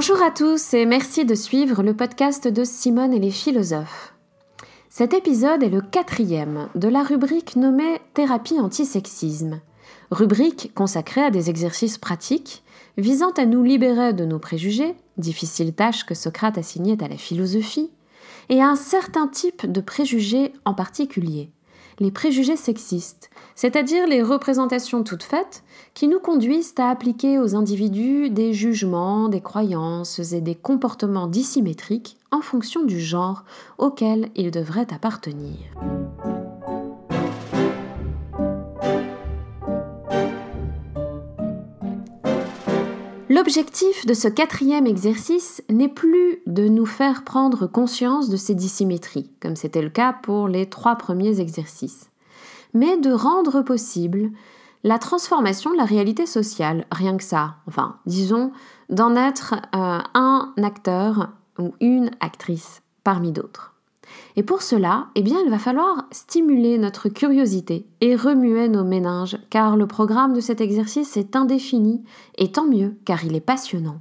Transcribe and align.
Bonjour 0.00 0.22
à 0.22 0.30
tous 0.30 0.74
et 0.74 0.86
merci 0.86 1.24
de 1.24 1.34
suivre 1.34 1.82
le 1.82 1.92
podcast 1.92 2.46
de 2.46 2.62
Simone 2.62 3.12
et 3.12 3.18
les 3.18 3.32
philosophes. 3.32 4.14
Cet 4.88 5.12
épisode 5.12 5.64
est 5.64 5.68
le 5.68 5.80
quatrième 5.80 6.68
de 6.76 6.86
la 6.86 7.02
rubrique 7.02 7.56
nommée 7.56 8.00
Thérapie 8.14 8.60
antisexisme, 8.60 9.60
rubrique 10.12 10.70
consacrée 10.72 11.22
à 11.22 11.30
des 11.32 11.50
exercices 11.50 11.98
pratiques 11.98 12.62
visant 12.96 13.32
à 13.32 13.44
nous 13.44 13.64
libérer 13.64 14.12
de 14.12 14.24
nos 14.24 14.38
préjugés, 14.38 14.94
difficile 15.16 15.74
tâche 15.74 16.06
que 16.06 16.14
Socrate 16.14 16.58
assignait 16.58 17.02
à 17.02 17.08
la 17.08 17.16
philosophie, 17.16 17.90
et 18.50 18.62
à 18.62 18.68
un 18.68 18.76
certain 18.76 19.26
type 19.26 19.66
de 19.66 19.80
préjugés 19.80 20.52
en 20.64 20.74
particulier, 20.74 21.50
les 22.00 22.10
préjugés 22.10 22.56
sexistes, 22.56 23.30
c'est-à-dire 23.54 24.06
les 24.06 24.22
représentations 24.22 25.02
toutes 25.02 25.22
faites 25.22 25.62
qui 25.94 26.08
nous 26.08 26.20
conduisent 26.20 26.74
à 26.78 26.90
appliquer 26.90 27.38
aux 27.38 27.54
individus 27.54 28.30
des 28.30 28.52
jugements, 28.52 29.28
des 29.28 29.40
croyances 29.40 30.32
et 30.32 30.40
des 30.40 30.54
comportements 30.54 31.26
dissymétriques 31.26 32.16
en 32.30 32.40
fonction 32.40 32.84
du 32.84 33.00
genre 33.00 33.44
auquel 33.78 34.30
ils 34.36 34.50
devraient 34.50 34.92
appartenir. 34.92 35.56
L'objectif 43.38 44.04
de 44.04 44.14
ce 44.14 44.26
quatrième 44.26 44.88
exercice 44.88 45.62
n'est 45.68 45.88
plus 45.88 46.40
de 46.46 46.66
nous 46.66 46.86
faire 46.86 47.22
prendre 47.22 47.68
conscience 47.68 48.28
de 48.30 48.36
ces 48.36 48.56
dissymétries, 48.56 49.30
comme 49.40 49.54
c'était 49.54 49.80
le 49.80 49.90
cas 49.90 50.12
pour 50.12 50.48
les 50.48 50.68
trois 50.68 50.96
premiers 50.96 51.38
exercices, 51.38 52.10
mais 52.74 52.96
de 52.96 53.12
rendre 53.12 53.62
possible 53.62 54.32
la 54.82 54.98
transformation 54.98 55.70
de 55.70 55.76
la 55.76 55.84
réalité 55.84 56.26
sociale, 56.26 56.84
rien 56.90 57.16
que 57.16 57.22
ça, 57.22 57.58
enfin, 57.68 58.00
disons, 58.06 58.50
d'en 58.90 59.14
être 59.14 59.54
euh, 59.72 60.00
un 60.14 60.52
acteur 60.60 61.28
ou 61.60 61.74
une 61.80 62.10
actrice 62.18 62.82
parmi 63.04 63.30
d'autres. 63.30 63.77
Et 64.36 64.42
pour 64.42 64.62
cela, 64.62 65.08
eh 65.14 65.22
bien, 65.22 65.38
il 65.44 65.50
va 65.50 65.58
falloir 65.58 66.06
stimuler 66.10 66.78
notre 66.78 67.08
curiosité 67.08 67.86
et 68.00 68.16
remuer 68.16 68.68
nos 68.68 68.84
méninges, 68.84 69.38
car 69.50 69.76
le 69.76 69.86
programme 69.86 70.34
de 70.34 70.40
cet 70.40 70.60
exercice 70.60 71.16
est 71.16 71.36
indéfini, 71.36 72.02
et 72.36 72.52
tant 72.52 72.66
mieux, 72.66 72.96
car 73.04 73.24
il 73.24 73.34
est 73.34 73.40
passionnant. 73.40 74.00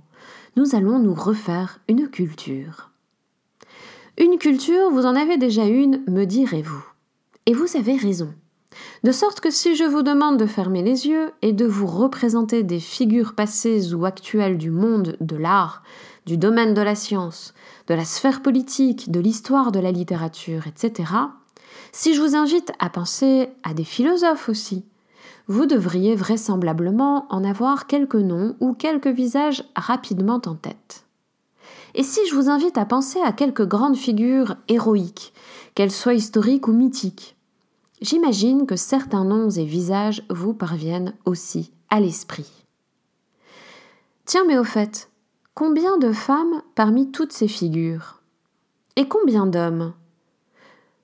Nous 0.55 0.75
allons 0.75 0.99
nous 0.99 1.13
refaire 1.13 1.79
une 1.87 2.07
culture. 2.09 2.89
Une 4.17 4.37
culture, 4.37 4.89
vous 4.89 5.05
en 5.05 5.15
avez 5.15 5.37
déjà 5.37 5.65
une, 5.65 6.03
me 6.07 6.25
direz-vous. 6.25 6.83
Et 7.45 7.53
vous 7.53 7.77
avez 7.77 7.95
raison. 7.95 8.33
De 9.03 9.11
sorte 9.11 9.39
que 9.39 9.51
si 9.51 9.75
je 9.75 9.83
vous 9.83 10.01
demande 10.01 10.37
de 10.37 10.45
fermer 10.45 10.81
les 10.81 11.07
yeux 11.07 11.31
et 11.41 11.53
de 11.53 11.65
vous 11.65 11.87
représenter 11.87 12.63
des 12.63 12.79
figures 12.79 13.35
passées 13.35 13.93
ou 13.93 14.05
actuelles 14.05 14.57
du 14.57 14.71
monde 14.71 15.15
de 15.21 15.35
l'art, 15.35 15.83
du 16.25 16.37
domaine 16.37 16.73
de 16.73 16.81
la 16.81 16.95
science, 16.95 17.53
de 17.87 17.93
la 17.93 18.05
sphère 18.05 18.41
politique, 18.41 19.11
de 19.11 19.19
l'histoire 19.19 19.71
de 19.71 19.79
la 19.79 19.91
littérature, 19.91 20.67
etc., 20.67 21.13
si 21.91 22.13
je 22.13 22.21
vous 22.21 22.35
invite 22.35 22.71
à 22.79 22.89
penser 22.89 23.49
à 23.63 23.73
des 23.73 23.83
philosophes 23.83 24.49
aussi, 24.49 24.83
vous 25.47 25.65
devriez 25.65 26.15
vraisemblablement 26.15 27.25
en 27.29 27.43
avoir 27.43 27.87
quelques 27.87 28.15
noms 28.15 28.55
ou 28.59 28.73
quelques 28.73 29.07
visages 29.07 29.63
rapidement 29.75 30.41
en 30.45 30.55
tête. 30.55 31.05
Et 31.95 32.03
si 32.03 32.19
je 32.29 32.35
vous 32.35 32.49
invite 32.49 32.77
à 32.77 32.85
penser 32.85 33.19
à 33.21 33.31
quelques 33.31 33.65
grandes 33.65 33.95
figures 33.95 34.57
héroïques, 34.67 35.33
qu'elles 35.73 35.91
soient 35.91 36.13
historiques 36.13 36.67
ou 36.67 36.73
mythiques, 36.73 37.36
j'imagine 38.01 38.65
que 38.65 38.75
certains 38.75 39.25
noms 39.25 39.49
et 39.49 39.65
visages 39.65 40.23
vous 40.29 40.53
parviennent 40.53 41.13
aussi 41.25 41.71
à 41.89 41.99
l'esprit. 41.99 42.51
Tiens, 44.25 44.45
mais 44.45 44.57
au 44.57 44.63
fait, 44.63 45.09
Combien 45.57 45.97
de 45.97 46.11
femmes 46.11 46.61
parmi 46.75 47.09
toutes 47.09 47.33
ces 47.33 47.47
figures? 47.47 48.21
Et 48.95 49.07
combien 49.07 49.47
d'hommes? 49.47 49.93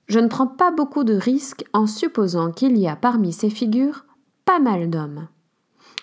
Je 0.06 0.20
ne 0.20 0.28
prends 0.28 0.46
pas 0.46 0.70
beaucoup 0.70 1.02
de 1.02 1.14
risques 1.14 1.64
en 1.72 1.88
supposant 1.88 2.52
qu'il 2.52 2.78
y 2.78 2.86
a 2.86 2.94
parmi 2.94 3.32
ces 3.32 3.50
figures 3.50 4.04
pas 4.44 4.60
mal 4.60 4.90
d'hommes. 4.90 5.26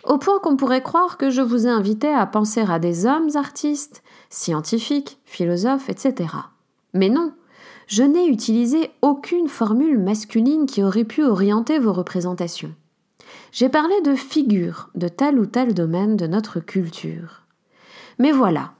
Au 0.03 0.17
point 0.17 0.39
qu'on 0.39 0.57
pourrait 0.57 0.83
croire 0.83 1.17
que 1.17 1.29
je 1.29 1.41
vous 1.41 1.65
ai 1.65 1.69
invité 1.69 2.13
à 2.13 2.25
penser 2.25 2.59
à 2.69 2.77
des 2.77 3.05
hommes 3.05 3.29
artistes, 3.35 4.03
scientifiques, 4.29 5.21
philosophes, 5.23 5.87
etc. 5.87 6.35
Mais 6.93 7.07
non, 7.07 7.31
je 7.91 8.03
n'ai 8.03 8.27
utilisé 8.27 8.89
aucune 9.01 9.49
formule 9.49 9.99
masculine 9.99 10.65
qui 10.65 10.81
aurait 10.81 11.03
pu 11.03 11.25
orienter 11.25 11.77
vos 11.77 11.91
représentations. 11.91 12.73
J'ai 13.51 13.67
parlé 13.67 13.99
de 13.99 14.15
figures 14.15 14.89
de 14.95 15.09
tel 15.09 15.37
ou 15.37 15.45
tel 15.45 15.73
domaine 15.73 16.15
de 16.15 16.25
notre 16.25 16.61
culture. 16.61 17.41
Mais 18.17 18.31
voilà, 18.31 18.71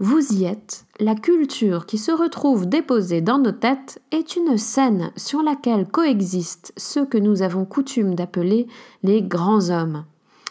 vous 0.00 0.32
y 0.32 0.46
êtes, 0.46 0.84
la 0.98 1.14
culture 1.14 1.86
qui 1.86 1.96
se 1.96 2.10
retrouve 2.10 2.68
déposée 2.68 3.20
dans 3.20 3.38
nos 3.38 3.52
têtes 3.52 4.02
est 4.10 4.34
une 4.34 4.58
scène 4.58 5.12
sur 5.14 5.44
laquelle 5.44 5.86
coexistent 5.86 6.72
ceux 6.76 7.06
que 7.06 7.18
nous 7.18 7.42
avons 7.42 7.64
coutume 7.64 8.16
d'appeler 8.16 8.66
les 9.04 9.22
grands 9.22 9.70
hommes, 9.70 10.04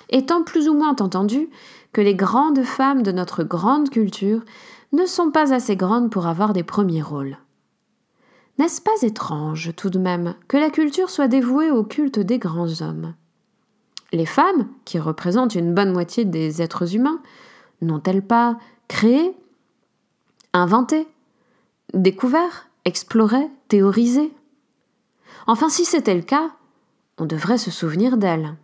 étant 0.10 0.44
plus 0.44 0.70
ou 0.70 0.74
moins 0.74 0.96
entendu 1.02 1.50
que 1.92 2.00
les 2.00 2.16
grandes 2.16 2.64
femmes 2.64 3.04
de 3.04 3.12
notre 3.12 3.44
grande 3.44 3.90
culture 3.90 4.40
ne 4.94 5.06
sont 5.06 5.32
pas 5.32 5.54
assez 5.54 5.76
grandes 5.76 6.10
pour 6.10 6.28
avoir 6.28 6.54
des 6.54 6.64
premiers 6.64 7.02
rôles. 7.02 7.36
N'est-ce 8.60 8.82
pas 8.82 8.92
étrange 9.02 9.72
tout 9.76 9.90
de 9.90 10.00
même 10.00 10.36
que 10.48 10.58
la 10.58 10.70
culture 10.70 11.10
soit 11.10 11.28
dévouée 11.28 11.72
au 11.72 11.84
culte 11.84 12.20
des 12.20 12.38
grands 12.38 12.82
hommes? 12.82 13.16
Les 14.12 14.26
femmes, 14.26 14.68
qui 14.86 15.00
représentent 15.00 15.56
une 15.56 15.74
bonne 15.74 15.94
moitié 15.94 16.26
des 16.26 16.62
êtres 16.62 16.96
humains, 16.96 17.22
N'ont-elles 17.82 18.26
pas 18.26 18.58
créé, 18.88 19.34
inventé, 20.54 21.08
découvert, 21.94 22.68
exploré, 22.86 23.48
théorisé? 23.68 24.32
Enfin, 25.48 25.70
si 25.70 25.86
c'était 25.86 26.16
le 26.16 26.22
cas, 26.22 26.52
on 27.18 27.26
devrait 27.26 27.58
se 27.58 27.72
souvenir 27.72 28.18
d'elles. 28.18 28.56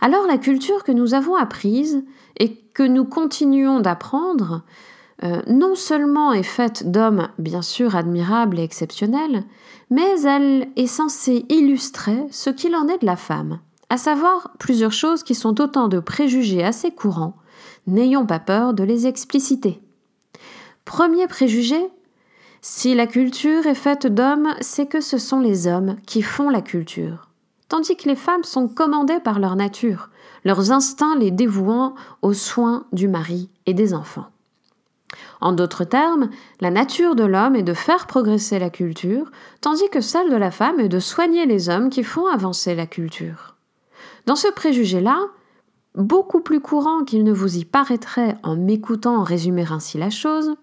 Alors 0.00 0.26
la 0.26 0.38
culture 0.38 0.84
que 0.84 0.92
nous 0.92 1.14
avons 1.14 1.36
apprise 1.36 2.04
et 2.38 2.56
que 2.56 2.82
nous 2.82 3.04
continuons 3.04 3.80
d'apprendre, 3.80 4.62
euh, 5.24 5.42
non 5.46 5.74
seulement 5.74 6.32
est 6.32 6.42
faite 6.42 6.90
d'hommes 6.90 7.28
bien 7.38 7.62
sûr 7.62 7.96
admirables 7.96 8.58
et 8.58 8.64
exceptionnels, 8.64 9.44
mais 9.90 10.22
elle 10.22 10.68
est 10.76 10.86
censée 10.86 11.44
illustrer 11.48 12.26
ce 12.30 12.50
qu'il 12.50 12.74
en 12.74 12.88
est 12.88 12.98
de 12.98 13.06
la 13.06 13.16
femme, 13.16 13.60
à 13.90 13.98
savoir 13.98 14.52
plusieurs 14.58 14.92
choses 14.92 15.22
qui 15.22 15.34
sont 15.34 15.60
autant 15.60 15.88
de 15.88 16.00
préjugés 16.00 16.64
assez 16.64 16.90
courants 16.90 17.36
N'ayons 17.86 18.26
pas 18.26 18.38
peur 18.38 18.74
de 18.74 18.84
les 18.84 19.06
expliciter. 19.06 19.80
Premier 20.84 21.26
préjugé, 21.26 21.80
si 22.60 22.94
la 22.94 23.06
culture 23.06 23.66
est 23.66 23.74
faite 23.74 24.06
d'hommes, 24.06 24.54
c'est 24.60 24.86
que 24.86 25.00
ce 25.00 25.18
sont 25.18 25.40
les 25.40 25.66
hommes 25.66 25.96
qui 26.06 26.22
font 26.22 26.48
la 26.48 26.62
culture, 26.62 27.28
tandis 27.68 27.96
que 27.96 28.08
les 28.08 28.16
femmes 28.16 28.44
sont 28.44 28.68
commandées 28.68 29.18
par 29.18 29.40
leur 29.40 29.56
nature, 29.56 30.10
leurs 30.44 30.70
instincts 30.70 31.16
les 31.18 31.32
dévouant 31.32 31.94
aux 32.22 32.34
soins 32.34 32.86
du 32.92 33.08
mari 33.08 33.50
et 33.66 33.74
des 33.74 33.94
enfants. 33.94 34.26
En 35.40 35.52
d'autres 35.52 35.84
termes, 35.84 36.30
la 36.60 36.70
nature 36.70 37.14
de 37.14 37.24
l'homme 37.24 37.56
est 37.56 37.62
de 37.62 37.74
faire 37.74 38.06
progresser 38.06 38.58
la 38.58 38.70
culture, 38.70 39.30
tandis 39.60 39.88
que 39.90 40.00
celle 40.00 40.30
de 40.30 40.36
la 40.36 40.50
femme 40.50 40.80
est 40.80 40.88
de 40.88 40.98
soigner 40.98 41.46
les 41.46 41.68
hommes 41.68 41.90
qui 41.90 42.02
font 42.02 42.26
avancer 42.26 42.74
la 42.74 42.86
culture. 42.86 43.56
Dans 44.26 44.36
ce 44.36 44.48
préjugé-là, 44.48 45.18
beaucoup 45.94 46.40
plus 46.40 46.60
courant 46.60 47.04
qu'il 47.04 47.24
ne 47.24 47.32
vous 47.32 47.56
y 47.56 47.64
paraîtrait 47.64 48.36
en 48.42 48.56
m'écoutant 48.56 49.22
résumer 49.22 49.66
ainsi 49.70 49.98
la 49.98 50.10
chose, 50.10 50.54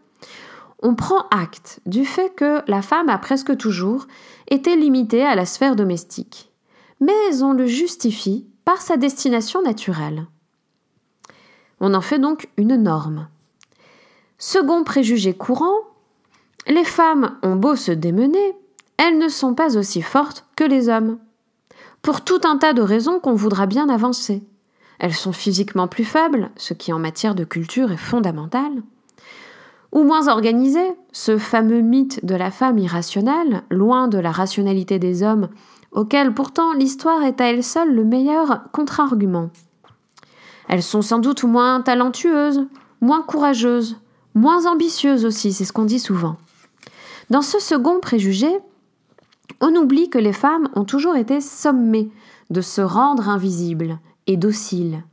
on 0.81 0.95
prend 0.95 1.25
acte 1.29 1.81
du 1.85 2.05
fait 2.05 2.33
que 2.35 2.61
la 2.67 2.81
femme 2.81 3.09
a 3.09 3.17
presque 3.17 3.57
toujours 3.57 4.07
été 4.49 4.75
limitée 4.75 5.25
à 5.25 5.35
la 5.35 5.45
sphère 5.45 5.75
domestique, 5.75 6.51
mais 7.01 7.43
on 7.43 7.53
le 7.53 7.65
justifie 7.65 8.47
par 8.65 8.81
sa 8.81 8.97
destination 8.97 9.61
naturelle. 9.61 10.27
On 11.81 11.93
en 11.93 12.01
fait 12.01 12.19
donc 12.19 12.49
une 12.57 12.75
norme. 12.75 13.27
Second 14.41 14.85
préjugé 14.85 15.33
courant, 15.33 15.75
les 16.65 16.85
femmes 16.85 17.37
ont 17.43 17.57
beau 17.57 17.75
se 17.75 17.91
démener, 17.91 18.55
elles 18.95 19.17
ne 19.17 19.27
sont 19.27 19.53
pas 19.53 19.77
aussi 19.77 20.01
fortes 20.01 20.45
que 20.55 20.63
les 20.63 20.87
hommes. 20.87 21.19
Pour 22.01 22.21
tout 22.21 22.39
un 22.45 22.57
tas 22.57 22.71
de 22.71 22.81
raisons 22.81 23.19
qu'on 23.19 23.33
voudra 23.33 23.65
bien 23.65 23.89
avancer. 23.89 24.41
Elles 24.97 25.13
sont 25.13 25.33
physiquement 25.33 25.89
plus 25.89 26.05
faibles, 26.05 26.51
ce 26.55 26.73
qui 26.73 26.93
en 26.93 26.99
matière 26.99 27.35
de 27.35 27.43
culture 27.43 27.91
est 27.91 27.97
fondamental. 27.97 28.71
Ou 29.91 30.03
moins 30.03 30.29
organisées, 30.29 30.93
ce 31.11 31.37
fameux 31.37 31.81
mythe 31.81 32.25
de 32.25 32.35
la 32.35 32.51
femme 32.51 32.77
irrationnelle, 32.77 33.63
loin 33.69 34.07
de 34.07 34.19
la 34.19 34.31
rationalité 34.31 34.99
des 34.99 35.21
hommes, 35.21 35.49
auquel 35.91 36.33
pourtant 36.33 36.73
l'histoire 36.73 37.23
est 37.23 37.41
à 37.41 37.49
elle 37.49 37.63
seule 37.63 37.93
le 37.93 38.05
meilleur 38.05 38.61
contre-argument. 38.71 39.49
Elles 40.69 40.83
sont 40.83 41.01
sans 41.01 41.19
doute 41.19 41.43
moins 41.43 41.81
talentueuses, 41.81 42.67
moins 43.01 43.21
courageuses, 43.21 43.97
moins 44.35 44.65
ambitieuses 44.65 45.25
aussi, 45.25 45.53
c'est 45.53 45.65
ce 45.65 45.73
qu'on 45.73 45.85
dit 45.85 45.99
souvent. 45.99 46.37
Dans 47.29 47.41
ce 47.41 47.59
second 47.59 47.99
préjugé, 47.99 48.49
on 49.61 49.75
oublie 49.75 50.09
que 50.09 50.17
les 50.17 50.33
femmes 50.33 50.69
ont 50.75 50.85
toujours 50.85 51.15
été 51.15 51.41
sommées 51.41 52.09
de 52.49 52.61
se 52.61 52.81
rendre 52.81 53.29
invisibles, 53.29 53.99
et 54.29 54.37
docile, 54.37 55.03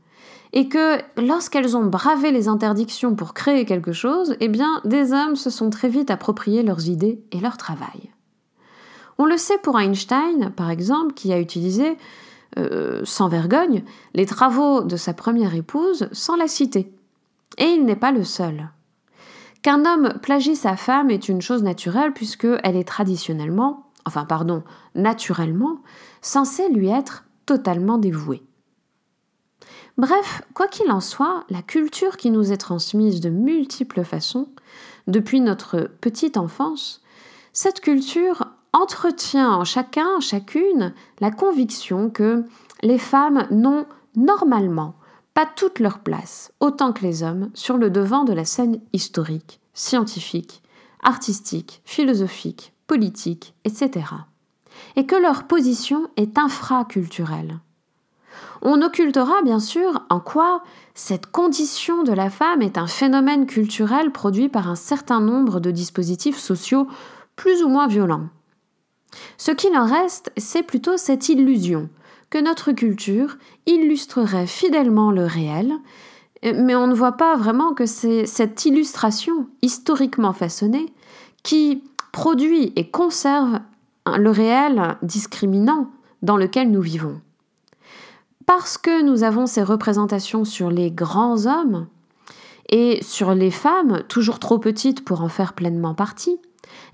et 0.53 0.69
que 0.69 0.99
lorsqu'elles 1.21 1.77
ont 1.77 1.87
bravé 1.87 2.31
les 2.31 2.49
interdictions 2.49 3.15
pour 3.15 3.33
créer 3.35 3.65
quelque 3.65 3.93
chose, 3.93 4.37
eh 4.41 4.49
bien, 4.49 4.81
des 4.85 5.13
hommes 5.13 5.37
se 5.37 5.51
sont 5.51 5.71
très 5.71 5.89
vite 5.89 6.11
appropriés 6.11 6.63
leurs 6.63 6.89
idées 6.89 7.21
et 7.33 7.41
leur 7.41 7.57
travail. 7.57 8.11
On 9.19 9.25
le 9.25 9.39
sait 9.39 9.59
pour 9.59 9.81
Einstein, 9.81 10.51
par 10.55 10.71
exemple, 10.71 11.15
qui 11.15 11.33
a 11.33 11.41
utilisé, 11.41 11.97
euh, 12.59 13.01
sans 13.05 13.29
vergogne, 13.29 13.85
les 14.13 14.27
travaux 14.27 14.83
de 14.83 14.97
sa 14.97 15.15
première 15.15 15.55
épouse 15.55 16.09
sans 16.13 16.37
la 16.37 16.49
citer. 16.49 16.93
Et 17.57 17.65
il 17.65 17.87
n'est 17.87 17.97
pas 17.97 18.13
le 18.13 18.25
seul. 18.25 18.69
Qu'un 19.67 19.85
homme 19.85 20.13
plagie 20.23 20.55
sa 20.55 20.77
femme 20.77 21.11
est 21.11 21.29
une 21.29 21.43
chose 21.43 21.65
naturelle 21.65 22.13
puisqu'elle 22.13 22.77
est 22.77 22.87
traditionnellement, 22.87 23.91
enfin 24.05 24.25
pardon, 24.25 24.63
naturellement, 24.95 25.81
censée 26.23 26.69
lui 26.69 26.87
être 26.87 27.25
totalement 27.47 27.99
dévouée. 27.99 28.45
Bref, 29.99 30.43
quoi 30.55 30.69
qu'il 30.69 30.89
en 30.93 31.01
soit, 31.01 31.43
la 31.51 31.63
culture 31.63 32.17
qui 32.17 32.31
nous 32.31 32.53
est 32.53 32.59
transmise 32.59 33.21
de 33.21 33.29
multiples 33.29 34.05
façons, 34.05 34.51
depuis 35.09 35.41
notre 35.41 35.91
petite 36.01 36.37
enfance, 36.37 37.03
cette 37.53 37.81
culture 37.81 38.45
entretient 38.73 39.51
en 39.51 39.65
chacun, 39.65 40.21
chacune, 40.21 40.95
la 41.19 41.33
conviction 41.33 42.09
que 42.09 42.45
les 42.83 42.99
femmes 42.99 43.49
n'ont 43.51 43.87
normalement 44.15 44.95
pas 45.37 45.45
toute 45.45 45.81
leur 45.81 45.99
place, 45.99 46.51
autant 46.61 46.95
que 46.95 47.03
les 47.03 47.23
hommes, 47.23 47.51
sur 47.53 47.77
le 47.77 47.91
devant 47.91 48.25
de 48.25 48.33
la 48.33 48.47
scène 48.47 48.81
historique, 48.95 49.61
scientifique, 49.75 50.63
artistique, 51.03 51.83
philosophique, 51.85 52.73
politique, 52.87 53.53
etc. 53.67 54.07
Et 54.97 55.05
que 55.05 55.15
leur 55.15 55.45
position 55.45 56.09
est 56.17 56.39
infraculturelle. 56.39 57.59
On 58.63 58.81
occultera 58.81 59.43
bien 59.43 59.61
sûr 59.61 60.07
en 60.09 60.21
quoi 60.21 60.63
cette 60.95 61.27
condition 61.27 62.03
de 62.03 62.15
la 62.15 62.31
femme 62.31 62.63
est 62.63 62.79
un 62.79 62.87
phénomène 62.87 63.45
culturel 63.45 64.13
produit 64.13 64.49
par 64.49 64.71
un 64.71 64.75
certain 64.75 65.21
nombre 65.21 65.61
de 65.61 65.71
dispositifs 65.71 66.39
sociaux 66.39 66.89
plus 67.37 67.63
ou 67.63 67.69
moins 67.69 67.89
violents. 67.89 68.31
Ce 69.37 69.51
qu'il 69.51 69.77
en 69.77 69.85
reste, 69.85 70.33
c'est 70.39 70.63
plutôt 70.63 70.97
cette 70.97 71.29
illusion 71.29 71.91
que 72.31 72.39
notre 72.39 72.73
culture 72.73 73.37
illustrerait 73.67 74.47
fidèlement 74.47 75.11
le 75.11 75.25
réel, 75.25 75.73
mais 76.43 76.75
on 76.75 76.87
ne 76.87 76.95
voit 76.95 77.17
pas 77.17 77.37
vraiment 77.37 77.73
que 77.73 77.87
c'est 77.87 78.27
cette 78.27 78.65
illustration 78.65 79.49
historiquement 79.63 80.33
façonnée 80.33 80.93
qui 81.43 81.83
produit 82.13 82.73
et 82.77 82.91
conserve 82.91 83.61
le 84.07 84.31
réel 84.31 84.97
discriminant 85.03 85.91
dans 86.23 86.37
lequel 86.37 86.71
nous 86.71 86.81
vivons. 86.81 87.21
Parce 88.47 88.79
que 88.79 89.03
nous 89.03 89.25
avons 89.25 89.47
ces 89.47 89.63
représentations 89.63 90.45
sur 90.45 90.71
les 90.71 90.91
grands 90.91 91.47
hommes 91.47 91.89
et 92.69 93.01
sur 93.03 93.35
les 93.35 93.51
femmes, 93.51 94.03
toujours 94.09 94.39
trop 94.39 94.59
petites 94.59 95.05
pour 95.05 95.23
en 95.23 95.29
faire 95.29 95.53
pleinement 95.53 95.95
partie, 95.95 96.39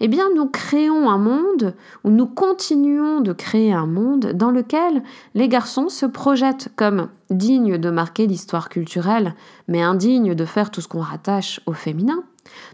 eh 0.00 0.08
bien 0.08 0.28
nous 0.34 0.46
créons 0.46 1.08
un 1.08 1.18
monde, 1.18 1.74
ou 2.04 2.10
nous 2.10 2.26
continuons 2.26 3.20
de 3.20 3.32
créer 3.32 3.72
un 3.72 3.86
monde 3.86 4.32
dans 4.32 4.50
lequel 4.50 5.02
les 5.34 5.48
garçons 5.48 5.88
se 5.88 6.06
projettent 6.06 6.68
comme 6.76 7.08
dignes 7.30 7.78
de 7.78 7.90
marquer 7.90 8.26
l'histoire 8.26 8.68
culturelle, 8.68 9.34
mais 9.68 9.82
indignes 9.82 10.34
de 10.34 10.44
faire 10.44 10.70
tout 10.70 10.80
ce 10.80 10.88
qu'on 10.88 11.00
rattache 11.00 11.60
au 11.66 11.72
féminin, 11.72 12.24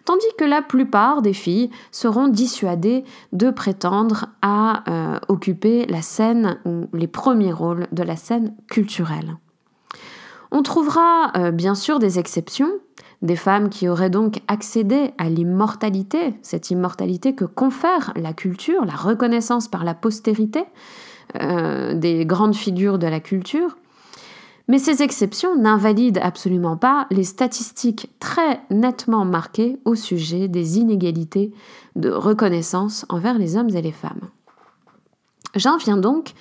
tandis 0.04 0.26
que 0.38 0.44
la 0.44 0.62
plupart 0.62 1.22
des 1.22 1.32
filles 1.32 1.70
seront 1.92 2.28
dissuadées 2.28 3.04
de 3.32 3.50
prétendre 3.50 4.26
à 4.42 4.84
euh, 4.88 5.18
occuper 5.28 5.86
la 5.86 6.02
scène 6.02 6.58
ou 6.64 6.86
les 6.92 7.06
premiers 7.06 7.52
rôles 7.52 7.86
de 7.92 8.02
la 8.02 8.16
scène 8.16 8.54
culturelle. 8.68 9.36
On 10.50 10.62
trouvera 10.62 11.32
euh, 11.36 11.50
bien 11.50 11.74
sûr 11.74 11.98
des 11.98 12.18
exceptions, 12.18 12.70
des 13.22 13.36
femmes 13.36 13.68
qui 13.68 13.88
auraient 13.88 14.10
donc 14.10 14.40
accédé 14.46 15.10
à 15.18 15.28
l'immortalité, 15.28 16.34
cette 16.42 16.70
immortalité 16.70 17.34
que 17.34 17.44
confère 17.44 18.12
la 18.16 18.32
culture, 18.32 18.84
la 18.84 18.94
reconnaissance 18.94 19.68
par 19.68 19.84
la 19.84 19.94
postérité 19.94 20.64
euh, 21.36 21.94
des 21.94 22.24
grandes 22.24 22.54
figures 22.54 22.98
de 22.98 23.06
la 23.06 23.20
culture. 23.20 23.76
Mais 24.68 24.78
ces 24.78 25.02
exceptions 25.02 25.56
n'invalident 25.56 26.20
absolument 26.22 26.76
pas 26.76 27.06
les 27.10 27.24
statistiques 27.24 28.10
très 28.20 28.60
nettement 28.70 29.24
marquées 29.24 29.78
au 29.84 29.94
sujet 29.94 30.46
des 30.46 30.78
inégalités 30.78 31.52
de 31.96 32.10
reconnaissance 32.10 33.06
envers 33.08 33.38
les 33.38 33.56
hommes 33.56 33.70
et 33.70 33.82
les 33.82 33.92
femmes. 33.92 34.28
J'en 35.54 35.78
viens 35.78 35.96
donc 35.96 36.34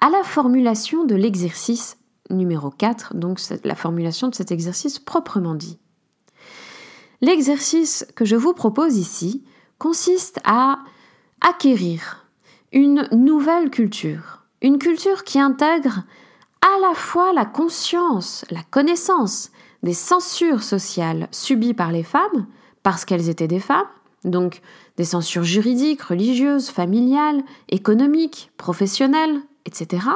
à 0.00 0.08
la 0.08 0.22
formulation 0.24 1.04
de 1.04 1.14
l'exercice 1.14 1.98
numéro 2.30 2.70
4, 2.70 3.14
donc 3.14 3.38
la 3.64 3.74
formulation 3.74 4.28
de 4.28 4.34
cet 4.34 4.50
exercice 4.50 4.98
proprement 4.98 5.54
dit. 5.54 5.78
L'exercice 7.20 8.06
que 8.14 8.24
je 8.24 8.36
vous 8.36 8.52
propose 8.52 8.96
ici 8.96 9.44
consiste 9.78 10.40
à 10.44 10.78
acquérir 11.40 12.26
une 12.72 13.08
nouvelle 13.12 13.70
culture, 13.70 14.44
une 14.62 14.78
culture 14.78 15.24
qui 15.24 15.38
intègre 15.38 16.02
à 16.62 16.80
la 16.80 16.94
fois 16.94 17.32
la 17.32 17.44
conscience, 17.44 18.44
la 18.50 18.62
connaissance 18.70 19.50
des 19.82 19.92
censures 19.92 20.62
sociales 20.62 21.28
subies 21.30 21.74
par 21.74 21.92
les 21.92 22.02
femmes, 22.02 22.46
parce 22.82 23.04
qu'elles 23.04 23.28
étaient 23.28 23.48
des 23.48 23.60
femmes, 23.60 23.86
donc 24.24 24.62
des 24.96 25.04
censures 25.04 25.44
juridiques, 25.44 26.02
religieuses, 26.02 26.70
familiales, 26.70 27.42
économiques, 27.68 28.50
professionnelles, 28.56 29.40
etc. 29.66 30.06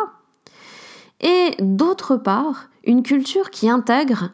Et 1.20 1.54
d'autre 1.60 2.16
part, 2.16 2.68
une 2.84 3.02
culture 3.02 3.50
qui 3.50 3.68
intègre 3.68 4.30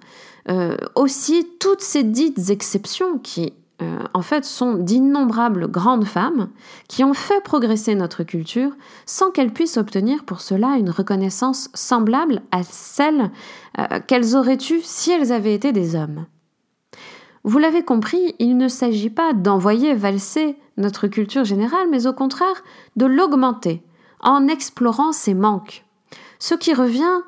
euh, 0.51 0.77
aussi 0.95 1.47
toutes 1.59 1.81
ces 1.81 2.03
dites 2.03 2.51
exceptions 2.51 3.19
qui, 3.19 3.55
euh, 3.83 3.99
en 4.13 4.23
fait, 4.23 4.45
sont 4.45 4.75
d'innombrables 4.75 5.71
grandes 5.71 6.05
femmes 6.05 6.51
qui 6.89 7.03
ont 7.03 7.15
fait 7.15 7.43
progresser 7.43 7.95
notre 7.95 8.25
culture 8.25 8.73
sans 9.07 9.31
qu'elles 9.31 9.53
puissent 9.53 9.79
obtenir 9.79 10.25
pour 10.25 10.41
cela 10.41 10.77
une 10.77 10.91
reconnaissance 10.91 11.71
semblable 11.73 12.43
à 12.53 12.63
celle 12.63 13.31
euh, 13.79 14.01
qu'elles 14.07 14.37
auraient 14.37 14.59
eue 14.71 14.81
si 14.83 15.13
elles 15.13 15.33
avaient 15.33 15.55
été 15.55 15.73
des 15.73 15.97
hommes. 15.97 16.27
Vous 17.43 17.59
l'avez 17.59 17.83
compris, 17.83 18.35
il 18.39 18.57
ne 18.57 18.69
s'agit 18.69 19.11
pas 19.11 19.33
d'envoyer 19.33 19.95
valser 19.95 20.57
notre 20.77 21.09
culture 21.09 21.45
générale, 21.45 21.89
mais 21.91 22.07
au 22.07 22.13
contraire 22.13 22.65
de 22.97 23.07
l'augmenter 23.07 23.83
en 24.21 24.49
explorant 24.49 25.13
ses 25.13 25.35
manques. 25.35 25.85
Ce 26.39 26.55
qui 26.55 26.75
revient 26.75 27.23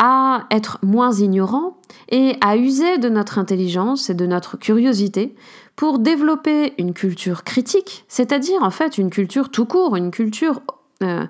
à 0.00 0.46
être 0.50 0.78
moins 0.82 1.12
ignorant 1.12 1.76
et 2.08 2.36
à 2.40 2.56
user 2.56 2.98
de 2.98 3.10
notre 3.10 3.38
intelligence 3.38 4.08
et 4.08 4.14
de 4.14 4.26
notre 4.26 4.56
curiosité 4.56 5.36
pour 5.76 5.98
développer 5.98 6.72
une 6.78 6.94
culture 6.94 7.44
critique, 7.44 8.04
c'est-à-dire 8.08 8.62
en 8.62 8.70
fait 8.70 8.98
une 8.98 9.10
culture 9.10 9.50
tout 9.50 9.66
court, 9.66 9.96
une 9.96 10.10
culture 10.10 10.62
euh, 11.02 11.26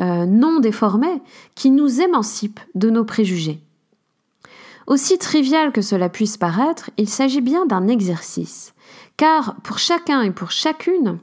euh, 0.00 0.24
non 0.24 0.60
déformée 0.60 1.20
qui 1.56 1.70
nous 1.70 2.00
émancipe 2.00 2.60
de 2.76 2.90
nos 2.90 3.04
préjugés. 3.04 3.60
Aussi 4.86 5.18
trivial 5.18 5.72
que 5.72 5.82
cela 5.82 6.08
puisse 6.08 6.36
paraître, 6.36 6.90
il 6.98 7.08
s'agit 7.08 7.40
bien 7.40 7.66
d'un 7.66 7.88
exercice, 7.88 8.72
car 9.16 9.56
pour 9.62 9.78
chacun 9.78 10.22
et 10.22 10.30
pour 10.30 10.52
chacune 10.52 11.18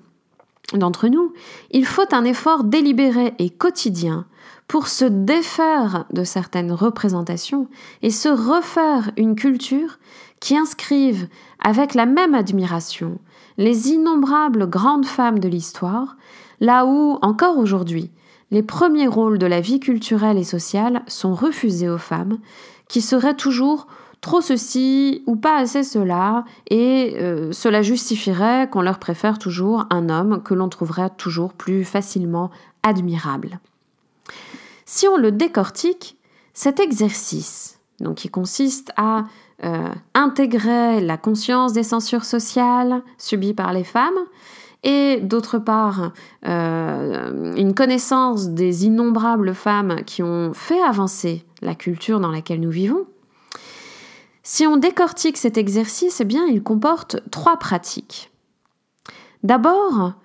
d'entre 0.74 1.08
nous, 1.08 1.34
il 1.72 1.86
faut 1.86 2.14
un 2.14 2.26
effort 2.26 2.66
délibéré 2.66 3.34
et 3.40 3.50
quotidien 3.50 4.26
pour 4.70 4.88
se 4.88 5.04
défaire 5.04 6.06
de 6.14 6.24
certaines 6.24 6.72
représentations 6.72 7.68
et 8.04 8.12
se 8.12 8.30
refaire 8.30 9.12
une 9.18 9.36
culture 9.36 9.98
qui 10.40 10.56
inscrive 10.56 11.28
avec 11.60 11.96
la 11.96 12.06
même 12.06 12.36
admiration 12.36 13.20
les 13.58 13.90
innombrables 13.90 14.70
grandes 14.70 15.06
femmes 15.06 15.40
de 15.40 15.50
l'histoire, 15.50 16.16
là 16.62 16.86
où, 16.86 17.20
encore 17.22 17.58
aujourd'hui, 17.58 18.10
les 18.52 18.64
premiers 18.64 19.08
rôles 19.08 19.38
de 19.38 19.46
la 19.46 19.60
vie 19.60 19.82
culturelle 19.82 20.38
et 20.38 20.46
sociale 20.46 21.04
sont 21.08 21.34
refusés 21.34 21.90
aux 21.90 21.98
femmes, 21.98 22.38
qui 22.88 23.02
seraient 23.02 23.36
toujours 23.36 23.88
trop 24.22 24.40
ceci 24.40 25.24
ou 25.28 25.36
pas 25.36 25.58
assez 25.58 25.84
cela, 25.84 26.46
et 26.70 27.18
euh, 27.20 27.52
cela 27.52 27.82
justifierait 27.82 28.70
qu'on 28.70 28.82
leur 28.82 29.00
préfère 29.00 29.40
toujours 29.40 29.86
un 29.90 30.10
homme 30.10 30.42
que 30.42 30.54
l'on 30.54 30.70
trouverait 30.70 31.10
toujours 31.18 31.54
plus 31.54 31.84
facilement 31.84 32.52
admirable. 32.84 33.60
Si 34.92 35.08
on 35.08 35.18
le 35.18 35.32
décortique, 35.32 36.18
cet 36.56 36.80
exercice, 36.80 37.80
donc 38.00 38.16
qui 38.16 38.28
consiste 38.28 38.92
à 38.98 39.26
euh, 39.64 39.94
intégrer 40.16 41.00
la 41.00 41.16
conscience 41.16 41.74
des 41.74 41.84
censures 41.84 42.26
sociales 42.26 43.04
subies 43.20 43.54
par 43.54 43.72
les 43.72 43.84
femmes, 43.84 44.18
et 44.82 45.20
d'autre 45.22 45.60
part 45.60 46.12
euh, 46.48 47.54
une 47.56 47.76
connaissance 47.76 48.50
des 48.50 48.88
innombrables 48.88 49.54
femmes 49.54 50.04
qui 50.08 50.24
ont 50.24 50.54
fait 50.56 50.82
avancer 50.82 51.46
la 51.62 51.76
culture 51.76 52.20
dans 52.20 52.32
laquelle 52.32 52.60
nous 52.60 52.72
vivons, 52.72 53.06
si 54.42 54.66
on 54.66 54.76
décortique 54.76 55.38
cet 55.38 55.60
exercice, 55.60 56.20
eh 56.20 56.26
bien, 56.26 56.48
il 56.48 56.64
comporte 56.64 57.18
trois 57.30 57.58
pratiques. 57.58 58.32
D'abord, 59.44 60.16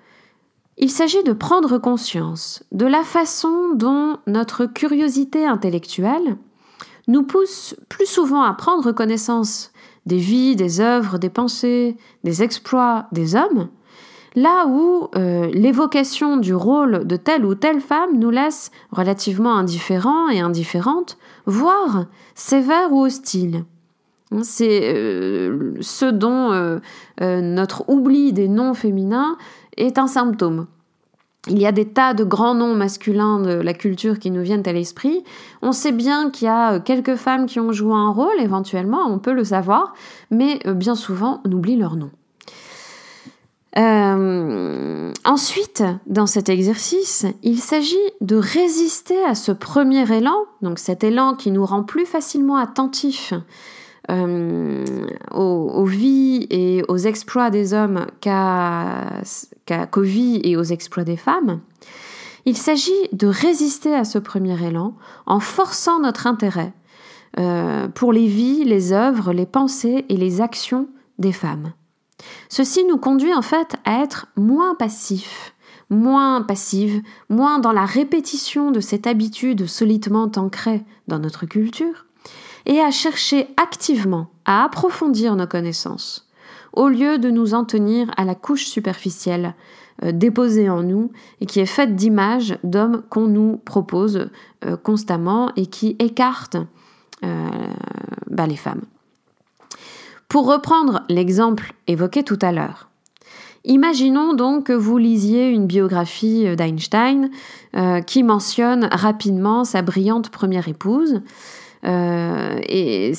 il 0.77 0.91
s'agit 0.91 1.23
de 1.23 1.33
prendre 1.33 1.79
conscience 1.79 2.65
de 2.73 2.87
la 2.87 3.05
façon 3.05 3.75
dont 3.75 4.19
notre 4.27 4.67
curiosité 4.67 5.47
intellectuelle 5.47 6.37
nous 7.07 7.23
pousse 7.23 7.77
plus 7.89 8.07
souvent 8.07 8.43
à 8.43 8.53
prendre 8.55 8.93
connaissance 8.93 9.73
des 10.07 10.19
vies, 10.19 10.57
des 10.57 10.81
œuvres, 10.81 11.19
des 11.19 11.31
pensées, 11.31 11.97
des 12.25 12.43
exploits 12.43 13.07
des 13.13 13.37
hommes, 13.37 13.69
là 14.35 14.67
où 14.67 15.09
euh, 15.15 15.47
l'évocation 15.53 16.37
du 16.37 16.55
rôle 16.55 17.07
de 17.07 17.17
telle 17.17 17.45
ou 17.45 17.55
telle 17.55 17.81
femme 17.81 18.19
nous 18.19 18.31
laisse 18.31 18.71
relativement 18.91 19.57
indifférents 19.57 20.29
et 20.29 20.41
indifférentes, 20.41 21.19
voire 21.47 22.07
sévères 22.35 22.93
ou 22.93 23.05
hostiles. 23.05 23.65
C'est 24.43 24.93
euh, 24.93 25.75
ce 25.81 26.07
dont 26.07 26.51
euh, 26.53 26.81
notre 27.21 27.89
oubli 27.89 28.33
des 28.33 28.49
noms 28.49 28.75
féminins 28.75 29.37
est 29.77 29.99
un 29.99 30.07
symptôme. 30.07 30.67
Il 31.49 31.59
y 31.59 31.67
a 31.67 31.73
des 31.73 31.87
tas 31.87 32.15
de 32.15 32.25
grands 32.25 32.55
noms 32.55 32.75
masculins 32.75 33.39
de 33.39 33.53
la 33.53 33.75
culture 33.75 34.19
qui 34.19 34.31
nous 34.31 34.43
viennent 34.43 34.67
à 34.67 34.73
l'esprit. 34.73 35.25
On 35.61 35.73
sait 35.73 35.93
bien 35.93 36.31
qu'il 36.31 36.47
y 36.47 36.51
a 36.51 36.81
quelques 36.81 37.17
femmes 37.17 37.45
qui 37.47 37.61
ont 37.61 37.73
joué 37.73 37.93
un 37.93 38.11
rôle, 38.11 38.41
éventuellement, 38.41 39.07
on 39.09 39.19
peut 39.19 39.35
le 39.35 39.45
savoir, 39.45 39.93
mais 40.31 40.59
bien 40.75 40.95
souvent 40.95 41.43
on 41.45 41.53
oublie 41.53 41.77
leur 41.77 41.97
nom. 41.97 42.11
Euh, 43.77 45.13
ensuite, 45.25 45.83
dans 46.07 46.27
cet 46.27 46.49
exercice, 46.49 47.27
il 47.43 47.59
s'agit 47.59 47.97
de 48.21 48.37
résister 48.37 49.23
à 49.25 49.35
ce 49.35 49.51
premier 49.51 50.11
élan, 50.13 50.37
donc 50.63 50.79
cet 50.79 51.03
élan 51.03 51.35
qui 51.35 51.51
nous 51.51 51.67
rend 51.67 51.83
plus 51.83 52.07
facilement 52.07 52.57
attentifs 52.57 53.35
euh, 54.11 55.07
aux, 55.31 55.85
vies 55.85 56.47
et 56.51 56.83
aux 56.89 56.99
exploits 56.99 57.51
des 57.51 57.73
hommes 57.73 58.07
qu'aux 58.23 60.03
vies 60.03 60.41
et 60.45 60.57
aux 60.57 60.63
exploits 60.63 61.05
des 61.05 61.17
femmes. 61.17 61.61
Il 62.45 62.57
s'agit 62.57 62.93
de 63.13 63.27
résister 63.27 63.95
à 63.95 64.05
ce 64.05 64.19
premier 64.19 64.63
élan 64.63 64.95
en 65.25 65.41
forçant 65.41 66.01
notre 66.01 66.27
intérêt 66.27 66.75
euh, 67.39 67.89
pour 67.89 68.13
les 68.13 68.27
vies, 68.27 68.65
les 68.65 68.93
œuvres, 68.93 69.33
les 69.33 69.47
pensées 69.47 70.05
et 70.09 70.17
les 70.17 70.41
actions 70.43 70.89
des 71.19 71.33
femmes. 71.33 71.73
Ceci 72.49 72.85
nous 72.85 72.99
conduit 72.99 73.35
en 73.35 73.43
fait 73.43 73.77
à 73.85 74.03
être 74.03 74.27
moins 74.37 74.75
passifs, 74.75 75.55
moins 75.91 76.43
passives, 76.43 77.03
moins 77.29 77.59
dans 77.59 77.73
la 77.73 77.87
répétition 77.87 78.71
de 78.71 78.81
cette 78.81 79.07
habitude 79.07 79.67
solidement 79.67 80.31
ancrée 80.37 80.85
dans 81.09 81.19
notre 81.19 81.47
culture, 81.47 82.07
et 82.67 82.81
à 82.81 82.91
chercher 82.91 83.49
activement 83.57 84.29
à 84.45 84.65
approfondir 84.65 85.37
nos 85.37 85.47
connaissances, 85.47 86.29
au 86.73 86.89
lieu 86.89 87.19
de 87.19 87.31
nous 87.31 87.55
en 87.55 87.65
tenir 87.65 88.11
à 88.17 88.25
la 88.25 88.35
couche 88.35 88.67
superficielle 88.67 89.55
euh, 90.03 90.11
déposée 90.11 90.69
en 90.69 90.83
nous 90.83 91.13
et 91.41 91.47
qui 91.47 91.61
est 91.61 91.67
faite 91.67 91.95
d'images 91.95 92.59
d'hommes 92.65 93.03
qu'on 93.11 93.29
nous 93.29 93.59
propose 93.59 94.29
euh, 94.65 94.77
constamment 94.77 95.53
et 95.55 95.67
qui 95.67 95.95
écartent 96.01 96.57
euh, 97.25 97.49
bah, 98.29 98.49
les 98.49 98.57
femmes. 98.57 98.83
Pour 100.29 100.47
reprendre 100.47 101.05
l'exemple 101.09 101.75
évoqué 101.87 102.25
tout 102.25 102.39
à 102.43 102.51
l'heure, 102.51 102.89
imaginons 103.65 104.35
donc 104.35 104.67
que 104.67 104.73
vous 104.73 104.99
lisiez 104.99 105.49
une 105.49 105.69
biographie 105.69 106.57
d'Einstein 106.57 107.31
qui 108.07 108.23
mentionne 108.25 108.89
rapidement 108.91 109.65
sa 109.65 109.83
brillante 109.83 110.31
première 110.31 110.67
épouse. 110.67 111.21
Euh, 111.87 112.59
et 112.67 113.13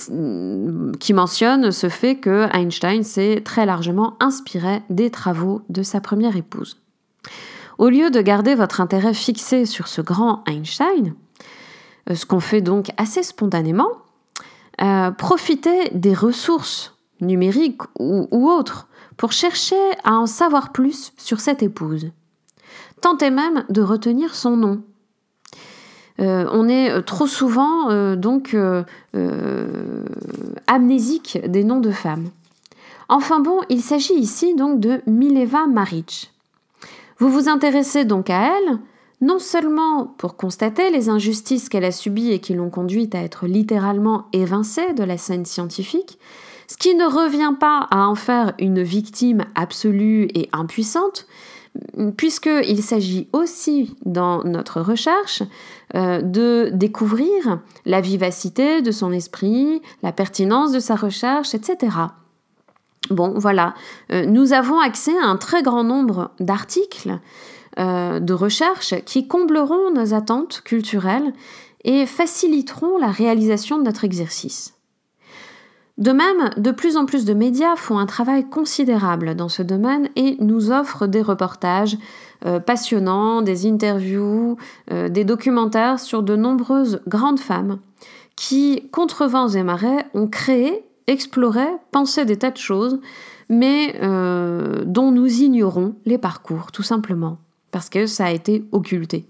qui 0.99 1.13
mentionne 1.13 1.71
ce 1.71 1.87
fait 1.87 2.15
que 2.15 2.47
Einstein 2.51 3.03
s'est 3.03 3.41
très 3.45 3.65
largement 3.65 4.15
inspiré 4.19 4.81
des 4.89 5.11
travaux 5.11 5.61
de 5.69 5.83
sa 5.83 6.01
première 6.01 6.35
épouse. 6.35 6.81
Au 7.77 7.89
lieu 7.89 8.09
de 8.09 8.21
garder 8.21 8.55
votre 8.55 8.81
intérêt 8.81 9.13
fixé 9.13 9.65
sur 9.65 9.87
ce 9.87 10.01
grand 10.01 10.43
Einstein, 10.47 11.13
euh, 12.09 12.15
ce 12.15 12.25
qu'on 12.25 12.39
fait 12.39 12.61
donc 12.61 12.87
assez 12.97 13.21
spontanément, 13.23 13.89
profitez 15.17 15.89
des 15.93 16.13
ressources 16.13 16.95
numérique 17.21 17.81
ou, 17.99 18.49
autre, 18.49 18.87
pour 19.17 19.31
chercher 19.31 19.79
à 20.03 20.13
en 20.13 20.25
savoir 20.25 20.71
plus 20.71 21.13
sur 21.17 21.39
cette 21.39 21.63
épouse. 21.63 22.11
Tentez 23.01 23.29
même 23.29 23.65
de 23.69 23.81
retenir 23.81 24.35
son 24.35 24.57
nom. 24.57 24.83
Euh, 26.19 26.47
on 26.51 26.69
est 26.69 26.91
euh, 26.91 27.01
trop 27.01 27.27
souvent 27.27 27.89
euh, 27.89 28.15
donc 28.15 28.55
amnésique 30.67 31.39
des 31.45 31.63
noms 31.63 31.79
de 31.79 31.91
femmes. 31.91 32.29
Enfin 33.09 33.39
bon, 33.39 33.59
il 33.69 33.81
s'agit 33.81 34.15
ici 34.15 34.55
donc 34.55 34.79
de 34.79 35.01
Mileva 35.05 35.67
Maric. 35.67 36.31
Vous 37.19 37.29
vous 37.29 37.49
intéressez 37.49 38.03
donc 38.03 38.29
à 38.29 38.57
elle, 38.57 38.79
non 39.21 39.39
seulement 39.39 40.05
pour 40.17 40.35
constater 40.35 40.89
les 40.89 41.07
injustices 41.09 41.69
qu'elle 41.69 41.85
a 41.85 41.91
subies 41.91 42.31
et 42.31 42.39
qui 42.39 42.53
l'ont 42.53 42.69
conduite 42.69 43.15
à 43.15 43.21
être 43.21 43.45
littéralement 43.45 44.25
évincée 44.33 44.93
de 44.93 45.03
la 45.03 45.17
scène 45.17 45.45
scientifique, 45.45 46.17
ce 46.67 46.77
qui 46.77 46.95
ne 46.95 47.05
revient 47.05 47.53
pas 47.59 47.87
à 47.91 48.07
en 48.07 48.15
faire 48.15 48.53
une 48.59 48.81
victime 48.81 49.45
absolue 49.53 50.27
et 50.33 50.49
impuissante, 50.51 51.27
puisqu'il 52.17 52.83
s'agit 52.83 53.27
aussi 53.33 53.95
dans 54.05 54.43
notre 54.43 54.81
recherche 54.81 55.43
euh, 55.95 56.21
de 56.21 56.69
découvrir 56.73 57.59
la 57.85 58.01
vivacité 58.01 58.81
de 58.81 58.91
son 58.91 59.11
esprit, 59.11 59.81
la 60.03 60.11
pertinence 60.11 60.71
de 60.71 60.79
sa 60.79 60.95
recherche, 60.95 61.53
etc. 61.53 61.95
Bon, 63.09 63.33
voilà, 63.37 63.75
euh, 64.11 64.25
nous 64.25 64.53
avons 64.53 64.79
accès 64.79 65.15
à 65.21 65.25
un 65.25 65.37
très 65.37 65.61
grand 65.61 65.83
nombre 65.83 66.31
d'articles 66.39 67.19
euh, 67.77 68.19
de 68.19 68.33
recherche 68.33 68.95
qui 69.05 69.27
combleront 69.27 69.91
nos 69.93 70.13
attentes 70.13 70.61
culturelles 70.63 71.33
et 71.83 72.05
faciliteront 72.05 72.97
la 72.97 73.11
réalisation 73.11 73.77
de 73.77 73.83
notre 73.83 74.05
exercice. 74.05 74.74
De 75.97 76.11
même, 76.11 76.49
de 76.57 76.71
plus 76.71 76.97
en 76.97 77.05
plus 77.05 77.23
de 77.23 77.33
médias 77.33 77.77
font 77.77 77.97
un 77.97 78.05
travail 78.05 78.49
considérable 78.49 79.35
dans 79.35 79.47
ce 79.47 79.61
domaine 79.61 80.09
et 80.17 80.35
nous 80.41 80.71
offrent 80.71 81.07
des 81.07 81.21
reportages 81.21 81.97
euh, 82.45 82.59
passionnants, 82.59 83.41
des 83.41 83.65
interviews, 83.65 84.57
euh, 84.91 85.07
des 85.07 85.23
documentaires 85.23 85.99
sur 85.99 86.21
de 86.21 86.35
nombreuses 86.35 87.01
grandes 87.07 87.39
femmes 87.39 87.79
qui, 88.35 88.89
contre 88.91 89.25
vents 89.25 89.47
et 89.47 89.63
marais, 89.63 90.05
ont 90.13 90.27
créé, 90.27 90.83
exploré, 91.07 91.65
pensé 91.91 92.25
des 92.25 92.37
tas 92.37 92.51
de 92.51 92.57
choses, 92.57 92.99
mais 93.47 93.95
euh, 94.01 94.83
dont 94.85 95.11
nous 95.11 95.41
ignorons 95.41 95.95
les 96.05 96.17
parcours, 96.17 96.73
tout 96.73 96.83
simplement, 96.83 97.37
parce 97.71 97.89
que 97.89 98.05
ça 98.05 98.25
a 98.25 98.31
été 98.31 98.65
occulté. 98.73 99.29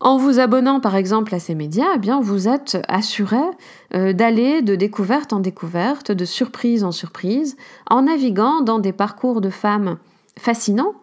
En 0.00 0.16
vous 0.16 0.40
abonnant 0.40 0.80
par 0.80 0.96
exemple 0.96 1.34
à 1.34 1.38
ces 1.38 1.54
médias, 1.54 1.92
eh 1.94 1.98
bien 1.98 2.20
vous 2.20 2.48
êtes 2.48 2.78
assuré 2.88 3.40
euh, 3.94 4.12
d'aller 4.12 4.60
de 4.60 4.74
découverte 4.74 5.32
en 5.32 5.40
découverte, 5.40 6.10
de 6.10 6.24
surprise 6.24 6.82
en 6.82 6.92
surprise, 6.92 7.56
en 7.88 8.02
naviguant 8.02 8.60
dans 8.60 8.80
des 8.80 8.92
parcours 8.92 9.40
de 9.40 9.50
femmes 9.50 9.98
fascinants 10.36 10.94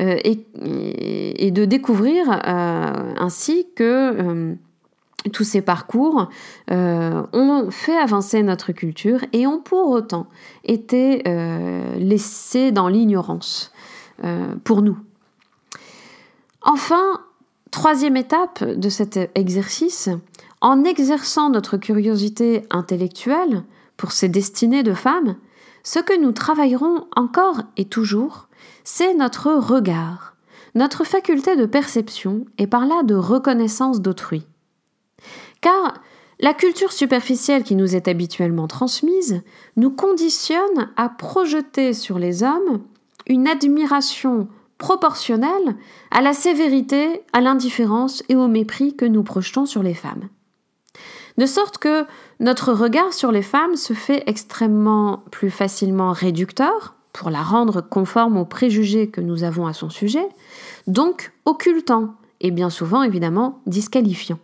euh, 0.00 0.16
et, 0.22 1.50
de 1.50 1.64
découvrir 1.64 2.30
euh, 2.30 3.14
ainsi 3.18 3.66
que 3.74 4.56
tous 5.32 5.44
ces 5.44 5.60
parcours 5.60 6.28
ont 6.70 7.68
fait 7.70 7.96
avancer 7.96 8.42
notre 8.44 8.70
culture 8.70 9.24
et 9.32 9.48
ont 9.48 9.58
pour 9.58 9.90
autant 9.90 10.28
été 10.64 11.22
laissés 11.98 12.70
dans 12.70 12.86
l'ignorance 12.88 13.72
pour 14.62 14.82
nous. 14.82 14.96
Enfin, 16.62 17.20
Troisième 17.78 18.16
étape 18.16 18.64
de 18.64 18.88
cet 18.88 19.30
exercice, 19.36 20.08
en 20.60 20.82
exerçant 20.82 21.48
notre 21.48 21.76
curiosité 21.76 22.64
intellectuelle 22.70 23.62
pour 23.96 24.10
ces 24.10 24.28
destinées 24.28 24.82
de 24.82 24.94
femmes, 24.94 25.36
ce 25.84 26.00
que 26.00 26.20
nous 26.20 26.32
travaillerons 26.32 27.06
encore 27.14 27.62
et 27.76 27.84
toujours, 27.84 28.48
c'est 28.82 29.14
notre 29.14 29.52
regard, 29.52 30.34
notre 30.74 31.04
faculté 31.04 31.54
de 31.54 31.66
perception 31.66 32.46
et 32.58 32.66
par 32.66 32.84
là 32.84 33.04
de 33.04 33.14
reconnaissance 33.14 34.00
d'autrui. 34.00 34.44
Car 35.60 36.02
la 36.40 36.54
culture 36.54 36.90
superficielle 36.90 37.62
qui 37.62 37.76
nous 37.76 37.94
est 37.94 38.08
habituellement 38.08 38.66
transmise 38.66 39.40
nous 39.76 39.90
conditionne 39.90 40.90
à 40.96 41.08
projeter 41.08 41.92
sur 41.92 42.18
les 42.18 42.42
hommes 42.42 42.82
une 43.28 43.46
admiration 43.46 44.48
proportionnelle 44.78 45.76
à 46.10 46.20
la 46.20 46.32
sévérité, 46.32 47.22
à 47.32 47.40
l'indifférence 47.40 48.22
et 48.28 48.36
au 48.36 48.48
mépris 48.48 48.96
que 48.96 49.04
nous 49.04 49.22
projetons 49.22 49.66
sur 49.66 49.82
les 49.82 49.94
femmes. 49.94 50.28
De 51.36 51.46
sorte 51.46 51.78
que 51.78 52.04
notre 52.40 52.72
regard 52.72 53.12
sur 53.12 53.30
les 53.30 53.42
femmes 53.42 53.76
se 53.76 53.92
fait 53.92 54.24
extrêmement 54.26 55.22
plus 55.30 55.50
facilement 55.50 56.12
réducteur 56.12 56.94
pour 57.12 57.30
la 57.30 57.42
rendre 57.42 57.80
conforme 57.80 58.36
aux 58.36 58.44
préjugés 58.44 59.08
que 59.08 59.20
nous 59.20 59.44
avons 59.44 59.66
à 59.66 59.72
son 59.72 59.90
sujet, 59.90 60.28
donc 60.86 61.32
occultant 61.44 62.14
et 62.40 62.50
bien 62.50 62.70
souvent 62.70 63.02
évidemment 63.02 63.60
disqualifiant. 63.66 64.38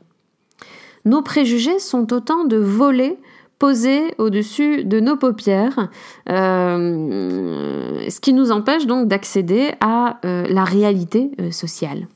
Nos 1.04 1.22
préjugés 1.22 1.78
sont 1.78 2.12
autant 2.12 2.44
de 2.44 2.56
volets 2.56 3.18
posé 3.64 4.14
au-dessus 4.18 4.85
de 4.85 5.00
nos 5.00 5.16
paupières, 5.16 5.88
euh, 6.28 8.11
ce 8.11 8.21
qui 8.21 8.35
nous 8.35 8.52
empêche 8.52 8.85
donc 8.85 9.09
d'accéder 9.09 9.73
à 9.80 10.21
euh, 10.26 10.44
la 10.50 10.64
réalité 10.64 11.30
euh, 11.40 11.50
sociale. 11.50 12.06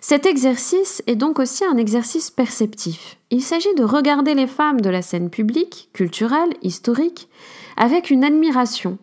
Cet 0.00 0.24
exercice 0.24 1.02
est 1.08 1.16
donc 1.16 1.40
aussi 1.40 1.64
un 1.64 1.76
exercice 1.78 2.30
perceptif. 2.30 3.18
Il 3.30 3.42
s'agit 3.42 3.74
de 3.74 3.82
regarder 3.82 4.34
les 4.34 4.46
femmes 4.46 4.80
de 4.80 4.88
la 4.88 5.02
scène 5.02 5.30
publique, 5.30 5.88
culturelle, 5.92 6.54
historique, 6.62 7.28
avec 7.76 8.10
une 8.10 8.22
admiration 8.22 8.98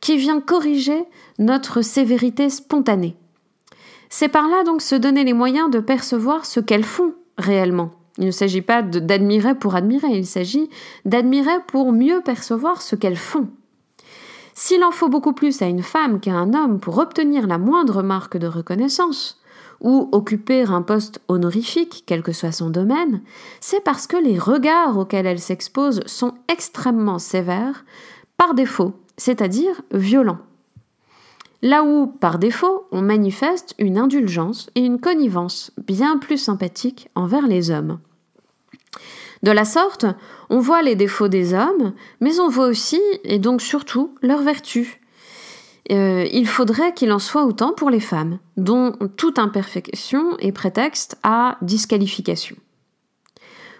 qui 0.00 0.16
vient 0.16 0.40
corriger 0.40 1.02
notre 1.40 1.82
sévérité 1.82 2.48
spontanée. 2.50 3.16
C'est 4.10 4.28
par 4.28 4.46
là 4.46 4.62
donc 4.62 4.80
se 4.80 4.94
donner 4.94 5.24
les 5.24 5.32
moyens 5.32 5.72
de 5.72 5.80
percevoir 5.80 6.46
ce 6.46 6.60
qu'elles 6.60 6.84
font 6.84 7.14
réellement. 7.36 7.90
Il 8.20 8.26
ne 8.26 8.30
s'agit 8.30 8.62
pas 8.62 8.82
d'admirer 8.82 9.54
pour 9.54 9.74
admirer, 9.74 10.10
il 10.10 10.26
s'agit 10.26 10.68
d'admirer 11.06 11.58
pour 11.66 11.90
mieux 11.90 12.20
percevoir 12.20 12.82
ce 12.82 12.94
qu'elles 12.94 13.16
font. 13.16 13.48
S'il 14.54 14.84
en 14.84 14.90
faut 14.90 15.08
beaucoup 15.08 15.32
plus 15.32 15.62
à 15.62 15.66
une 15.66 15.82
femme 15.82 16.20
qu'à 16.20 16.34
un 16.34 16.52
homme 16.52 16.80
pour 16.80 16.98
obtenir 16.98 17.46
la 17.46 17.56
moindre 17.56 18.02
marque 18.02 18.36
de 18.36 18.46
reconnaissance, 18.46 19.40
ou 19.80 20.10
occuper 20.12 20.64
un 20.64 20.82
poste 20.82 21.22
honorifique, 21.28 22.04
quel 22.04 22.22
que 22.22 22.32
soit 22.32 22.52
son 22.52 22.68
domaine, 22.68 23.22
c'est 23.60 23.82
parce 23.82 24.06
que 24.06 24.18
les 24.18 24.38
regards 24.38 24.98
auxquels 24.98 25.24
elle 25.24 25.38
s'expose 25.38 26.02
sont 26.04 26.34
extrêmement 26.48 27.18
sévères, 27.18 27.86
par 28.36 28.52
défaut, 28.52 28.92
c'est-à-dire 29.16 29.80
violents. 29.92 30.40
Là 31.62 31.84
où, 31.84 32.06
par 32.06 32.38
défaut, 32.38 32.86
on 32.90 33.00
manifeste 33.00 33.74
une 33.78 33.96
indulgence 33.96 34.70
et 34.74 34.80
une 34.80 35.00
connivence 35.00 35.72
bien 35.86 36.18
plus 36.18 36.38
sympathiques 36.38 37.08
envers 37.14 37.46
les 37.46 37.70
hommes. 37.70 37.98
De 39.42 39.50
la 39.50 39.64
sorte, 39.64 40.06
on 40.50 40.58
voit 40.58 40.82
les 40.82 40.96
défauts 40.96 41.28
des 41.28 41.54
hommes, 41.54 41.94
mais 42.20 42.40
on 42.40 42.48
voit 42.48 42.66
aussi, 42.66 43.00
et 43.24 43.38
donc 43.38 43.62
surtout, 43.62 44.14
leurs 44.22 44.42
vertus. 44.42 44.98
Euh, 45.90 46.26
il 46.30 46.46
faudrait 46.46 46.94
qu'il 46.94 47.10
en 47.12 47.18
soit 47.18 47.44
autant 47.44 47.72
pour 47.72 47.90
les 47.90 48.00
femmes, 48.00 48.38
dont 48.56 48.92
toute 49.16 49.38
imperfection 49.38 50.36
est 50.38 50.52
prétexte 50.52 51.18
à 51.22 51.56
disqualification. 51.62 52.56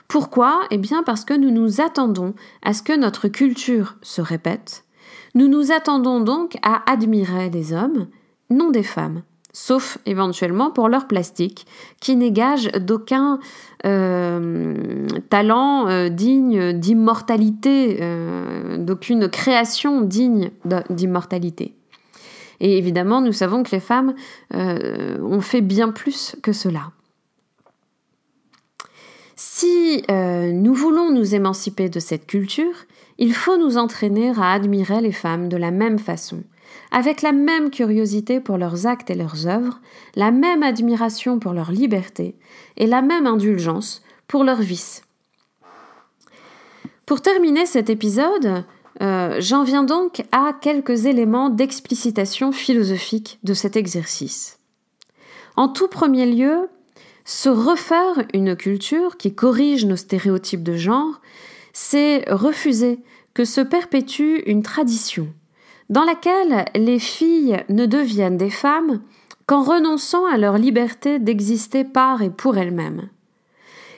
Pourquoi? 0.08 0.62
Eh 0.70 0.78
bien 0.78 1.04
parce 1.04 1.24
que 1.24 1.34
nous 1.34 1.52
nous 1.52 1.80
attendons 1.80 2.34
à 2.62 2.72
ce 2.72 2.82
que 2.82 2.96
notre 2.96 3.28
culture 3.28 3.96
se 4.02 4.20
répète, 4.20 4.84
nous 5.34 5.46
nous 5.46 5.70
attendons 5.70 6.20
donc 6.20 6.56
à 6.62 6.82
admirer 6.90 7.50
des 7.50 7.72
hommes, 7.72 8.08
non 8.50 8.70
des 8.70 8.82
femmes, 8.82 9.22
sauf 9.52 9.98
éventuellement 10.06 10.72
pour 10.72 10.88
leur 10.88 11.06
plastique, 11.06 11.66
qui 12.00 12.16
n'égage 12.16 12.72
d'aucun 12.72 13.38
euh, 13.86 15.08
talent 15.30 15.88
euh, 15.88 16.10
digne 16.10 16.74
d'immortalité, 16.74 17.98
euh, 18.02 18.76
d'aucune 18.76 19.28
création 19.28 20.02
digne 20.02 20.50
d'immortalité. 20.90 21.74
Et 22.60 22.76
évidemment, 22.76 23.22
nous 23.22 23.32
savons 23.32 23.62
que 23.62 23.70
les 23.70 23.80
femmes 23.80 24.14
ont 24.52 25.40
fait 25.40 25.62
bien 25.62 25.88
plus 25.88 26.36
que 26.42 26.52
cela. 26.52 26.90
Si 29.34 30.04
nous 30.10 30.74
voulons 30.74 31.10
nous 31.10 31.34
émanciper 31.34 31.88
de 31.88 31.98
cette 32.00 32.26
culture, 32.26 32.84
il 33.16 33.32
faut 33.32 33.56
nous 33.56 33.78
entraîner 33.78 34.32
à 34.36 34.52
admirer 34.52 35.00
les 35.00 35.12
femmes 35.12 35.48
de 35.48 35.56
la 35.56 35.70
même 35.70 35.98
façon, 35.98 36.42
avec 36.90 37.22
la 37.22 37.32
même 37.32 37.70
curiosité 37.70 38.40
pour 38.40 38.58
leurs 38.58 38.86
actes 38.86 39.10
et 39.10 39.14
leurs 39.14 39.46
œuvres, 39.46 39.80
la 40.16 40.30
même 40.30 40.62
admiration 40.62 41.38
pour 41.38 41.52
leur 41.52 41.70
liberté 41.70 42.36
et 42.76 42.86
la 42.86 43.02
même 43.02 43.26
indulgence 43.26 44.02
pour 44.26 44.44
leurs 44.44 44.60
vices. 44.60 45.02
Pour 47.06 47.20
terminer 47.22 47.66
cet 47.66 47.90
épisode, 47.90 48.64
euh, 49.02 49.36
j'en 49.40 49.64
viens 49.64 49.82
donc 49.82 50.22
à 50.32 50.52
quelques 50.60 51.06
éléments 51.06 51.50
d'explicitation 51.50 52.52
philosophique 52.52 53.38
de 53.42 53.54
cet 53.54 53.76
exercice. 53.76 54.58
En 55.56 55.68
tout 55.68 55.88
premier 55.88 56.26
lieu, 56.26 56.68
se 57.24 57.48
refaire 57.48 58.24
une 58.34 58.56
culture 58.56 59.16
qui 59.16 59.34
corrige 59.34 59.84
nos 59.86 59.96
stéréotypes 59.96 60.62
de 60.62 60.76
genre, 60.76 61.20
c'est 61.72 62.24
refuser 62.30 63.00
que 63.34 63.44
se 63.44 63.60
perpétue 63.60 64.42
une 64.46 64.62
tradition 64.62 65.32
dans 65.90 66.04
laquelle 66.04 66.64
les 66.74 66.98
filles 66.98 67.62
ne 67.68 67.84
deviennent 67.84 68.38
des 68.38 68.50
femmes 68.50 69.02
qu'en 69.46 69.62
renonçant 69.62 70.24
à 70.26 70.38
leur 70.38 70.56
liberté 70.56 71.18
d'exister 71.18 71.84
par 71.84 72.22
et 72.22 72.30
pour 72.30 72.56
elles-mêmes. 72.56 73.08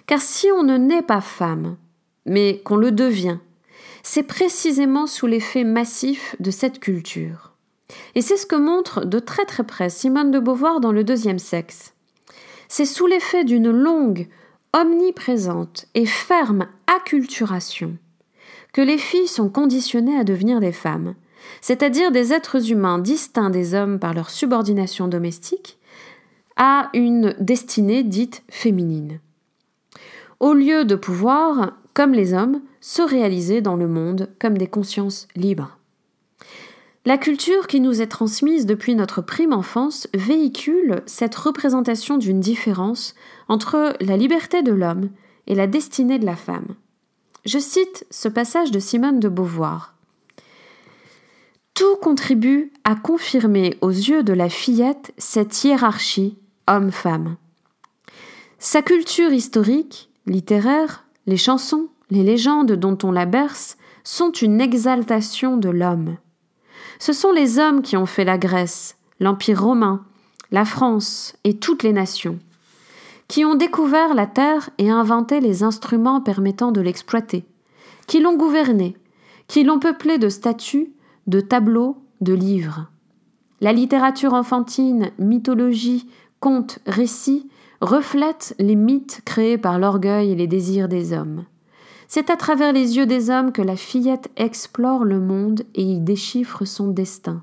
Car 0.06 0.20
si 0.20 0.50
on 0.50 0.62
ne 0.62 0.78
naît 0.78 1.02
pas 1.02 1.20
femme, 1.20 1.76
mais 2.24 2.60
qu'on 2.64 2.76
le 2.76 2.90
devient, 2.90 3.38
c'est 4.02 4.22
précisément 4.22 5.06
sous 5.06 5.26
l'effet 5.26 5.64
massif 5.64 6.34
de 6.40 6.50
cette 6.50 6.80
culture. 6.80 7.52
Et 8.14 8.22
c'est 8.22 8.38
ce 8.38 8.46
que 8.46 8.56
montre 8.56 9.04
de 9.04 9.18
très 9.18 9.44
très 9.44 9.64
près 9.64 9.90
Simone 9.90 10.30
de 10.30 10.38
Beauvoir 10.38 10.80
dans 10.80 10.92
le 10.92 11.04
deuxième 11.04 11.38
sexe. 11.38 11.92
C'est 12.68 12.86
sous 12.86 13.06
l'effet 13.06 13.44
d'une 13.44 13.70
longue, 13.70 14.28
omniprésente 14.72 15.86
et 15.94 16.06
ferme 16.06 16.66
acculturation 16.86 17.98
que 18.72 18.80
les 18.80 18.96
filles 18.96 19.28
sont 19.28 19.50
conditionnées 19.50 20.18
à 20.18 20.24
devenir 20.24 20.58
des 20.58 20.72
femmes, 20.72 21.14
c'est-à-dire 21.60 22.10
des 22.10 22.32
êtres 22.32 22.70
humains 22.70 22.98
distincts 22.98 23.50
des 23.50 23.74
hommes 23.74 23.98
par 23.98 24.14
leur 24.14 24.30
subordination 24.30 25.08
domestique, 25.08 25.78
à 26.56 26.90
une 26.94 27.34
destinée 27.40 28.02
dite 28.02 28.42
féminine. 28.50 29.20
Au 30.40 30.54
lieu 30.54 30.84
de 30.84 30.96
pouvoir, 30.96 31.72
comme 31.94 32.12
les 32.12 32.34
hommes, 32.34 32.60
se 32.80 33.02
réaliser 33.02 33.60
dans 33.60 33.76
le 33.76 33.88
monde 33.88 34.28
comme 34.40 34.58
des 34.58 34.66
consciences 34.66 35.28
libres. 35.36 35.78
La 37.04 37.18
culture 37.18 37.66
qui 37.66 37.80
nous 37.80 38.00
est 38.00 38.06
transmise 38.06 38.64
depuis 38.64 38.94
notre 38.94 39.22
prime 39.22 39.52
enfance 39.52 40.08
véhicule 40.14 41.02
cette 41.06 41.34
représentation 41.34 42.16
d'une 42.16 42.38
différence 42.38 43.14
entre 43.48 43.94
la 44.00 44.16
liberté 44.16 44.62
de 44.62 44.72
l'homme 44.72 45.10
et 45.48 45.56
la 45.56 45.66
destinée 45.66 46.20
de 46.20 46.26
la 46.26 46.36
femme. 46.36 46.76
Je 47.44 47.58
cite 47.58 48.06
ce 48.10 48.28
passage 48.28 48.70
de 48.70 48.78
Simone 48.78 49.18
de 49.18 49.28
Beauvoir. 49.28 49.96
Tout 51.82 51.96
contribue 51.96 52.72
à 52.84 52.94
confirmer 52.94 53.76
aux 53.80 53.90
yeux 53.90 54.22
de 54.22 54.32
la 54.32 54.48
fillette 54.48 55.12
cette 55.18 55.64
hiérarchie 55.64 56.38
homme-femme. 56.68 57.34
Sa 58.60 58.82
culture 58.82 59.32
historique, 59.32 60.08
littéraire, 60.26 61.04
les 61.26 61.36
chansons, 61.36 61.88
les 62.08 62.22
légendes 62.22 62.70
dont 62.70 62.96
on 63.02 63.10
la 63.10 63.26
berce 63.26 63.78
sont 64.04 64.30
une 64.30 64.60
exaltation 64.60 65.56
de 65.56 65.70
l'homme. 65.70 66.18
Ce 67.00 67.12
sont 67.12 67.32
les 67.32 67.58
hommes 67.58 67.82
qui 67.82 67.96
ont 67.96 68.06
fait 68.06 68.22
la 68.24 68.38
Grèce, 68.38 68.96
l'Empire 69.18 69.64
romain, 69.64 70.04
la 70.52 70.64
France 70.64 71.34
et 71.42 71.58
toutes 71.58 71.82
les 71.82 71.92
nations 71.92 72.38
qui 73.26 73.44
ont 73.44 73.56
découvert 73.56 74.14
la 74.14 74.28
terre 74.28 74.70
et 74.78 74.88
inventé 74.88 75.40
les 75.40 75.64
instruments 75.64 76.20
permettant 76.20 76.70
de 76.70 76.80
l'exploiter, 76.80 77.44
qui 78.06 78.20
l'ont 78.20 78.36
gouvernée, 78.36 78.96
qui 79.48 79.64
l'ont 79.64 79.80
peuplée 79.80 80.18
de 80.18 80.28
statues, 80.28 80.92
de 81.26 81.40
tableaux, 81.40 81.96
de 82.20 82.32
livres. 82.32 82.90
La 83.60 83.72
littérature 83.72 84.34
enfantine, 84.34 85.10
mythologie, 85.18 86.08
contes, 86.40 86.80
récits 86.86 87.48
reflètent 87.80 88.54
les 88.58 88.76
mythes 88.76 89.22
créés 89.24 89.58
par 89.58 89.78
l'orgueil 89.78 90.32
et 90.32 90.36
les 90.36 90.46
désirs 90.46 90.88
des 90.88 91.12
hommes. 91.12 91.44
C'est 92.08 92.30
à 92.30 92.36
travers 92.36 92.72
les 92.72 92.96
yeux 92.96 93.06
des 93.06 93.30
hommes 93.30 93.52
que 93.52 93.62
la 93.62 93.76
fillette 93.76 94.30
explore 94.36 95.04
le 95.04 95.18
monde 95.18 95.62
et 95.74 95.82
y 95.82 96.00
déchiffre 96.00 96.64
son 96.64 96.88
destin. 96.88 97.42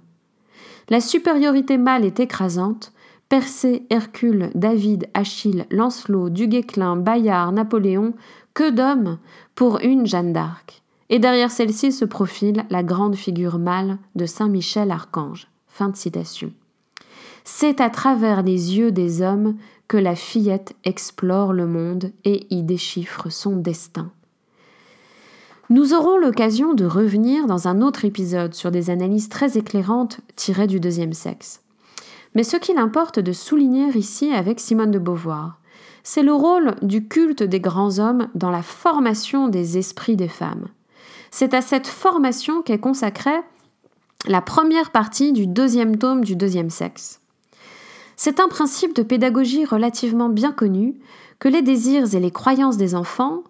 La 0.89 1.01
supériorité 1.01 1.77
mâle 1.77 2.05
est 2.05 2.19
écrasante, 2.19 2.93
Persée, 3.29 3.85
Hercule, 3.91 4.49
David, 4.55 5.07
Achille, 5.13 5.65
Lancelot, 5.69 6.29
Duguesclin, 6.29 6.95
Bayard, 6.95 7.53
Napoléon, 7.53 8.13
que 8.55 8.71
d'hommes 8.71 9.19
pour 9.53 9.79
une 9.81 10.07
Jeanne 10.07 10.33
d'Arc. 10.33 10.81
Et 11.09 11.19
derrière 11.19 11.51
celle-ci 11.51 11.91
se 11.91 12.05
profile 12.05 12.65
la 12.69 12.83
grande 12.83 13.15
figure 13.15 13.57
mâle 13.57 13.97
de 14.15 14.25
Saint 14.25 14.49
Michel 14.49 14.91
Archange. 14.91 15.47
Fin 15.67 15.89
de 15.89 15.95
citation. 15.95 16.51
C'est 17.43 17.81
à 17.81 17.89
travers 17.89 18.43
les 18.43 18.77
yeux 18.77 18.91
des 18.91 19.21
hommes 19.21 19.55
que 19.87 19.97
la 19.97 20.15
fillette 20.15 20.75
explore 20.83 21.51
le 21.51 21.65
monde 21.65 22.11
et 22.25 22.45
y 22.53 22.61
déchiffre 22.61 23.29
son 23.31 23.55
destin. 23.55 24.11
Nous 25.71 25.93
aurons 25.93 26.17
l'occasion 26.17 26.73
de 26.73 26.85
revenir 26.85 27.47
dans 27.47 27.67
un 27.67 27.81
autre 27.81 28.05
épisode 28.05 28.53
sur 28.53 28.71
des 28.71 28.89
analyses 28.89 29.29
très 29.29 29.57
éclairantes 29.57 30.19
tirées 30.35 30.67
du 30.67 30.79
deuxième 30.79 31.13
sexe. 31.13 31.61
Mais 32.35 32.43
ce 32.43 32.57
qu'il 32.57 32.77
importe 32.77 33.19
de 33.19 33.33
souligner 33.33 33.87
ici 33.97 34.31
avec 34.31 34.59
Simone 34.59 34.91
de 34.91 34.99
Beauvoir, 34.99 35.59
c'est 36.03 36.23
le 36.23 36.33
rôle 36.33 36.75
du 36.81 37.07
culte 37.07 37.43
des 37.43 37.59
grands 37.59 37.99
hommes 37.99 38.29
dans 38.35 38.51
la 38.51 38.61
formation 38.61 39.47
des 39.47 39.77
esprits 39.77 40.15
des 40.15 40.27
femmes. 40.27 40.67
C'est 41.31 41.53
à 41.53 41.61
cette 41.61 41.87
formation 41.87 42.61
qu'est 42.61 42.79
consacrée 42.79 43.39
la 44.27 44.41
première 44.41 44.91
partie 44.91 45.31
du 45.31 45.47
deuxième 45.47 45.97
tome 45.97 46.23
du 46.23 46.35
deuxième 46.35 46.69
sexe. 46.69 47.21
C'est 48.15 48.41
un 48.41 48.49
principe 48.49 48.93
de 48.95 49.03
pédagogie 49.03 49.63
relativement 49.63 50.27
bien 50.27 50.51
connu 50.51 50.99
que 51.39 51.47
les 51.47 51.61
désirs 51.61 52.13
et 52.13 52.19
les 52.19 52.31
croyances 52.31 52.75
des 52.75 52.95
enfants 52.95 53.43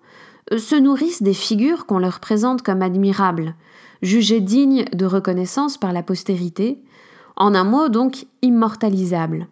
euh, 0.53 0.59
se 0.59 0.75
nourrissent 0.75 1.23
des 1.23 1.33
figures 1.33 1.87
qu'on 1.87 1.97
leur 1.97 2.19
présente 2.19 2.61
comme 2.61 2.83
admirables, 2.83 3.55
jugées 4.03 4.41
dignes 4.41 4.85
de 4.93 5.05
reconnaissance 5.05 5.77
par 5.77 5.91
la 5.91 6.03
postérité, 6.03 6.79
en 7.35 7.55
un 7.55 7.63
mot 7.63 7.89
donc 7.89 8.27
immortalisable. 8.43 9.47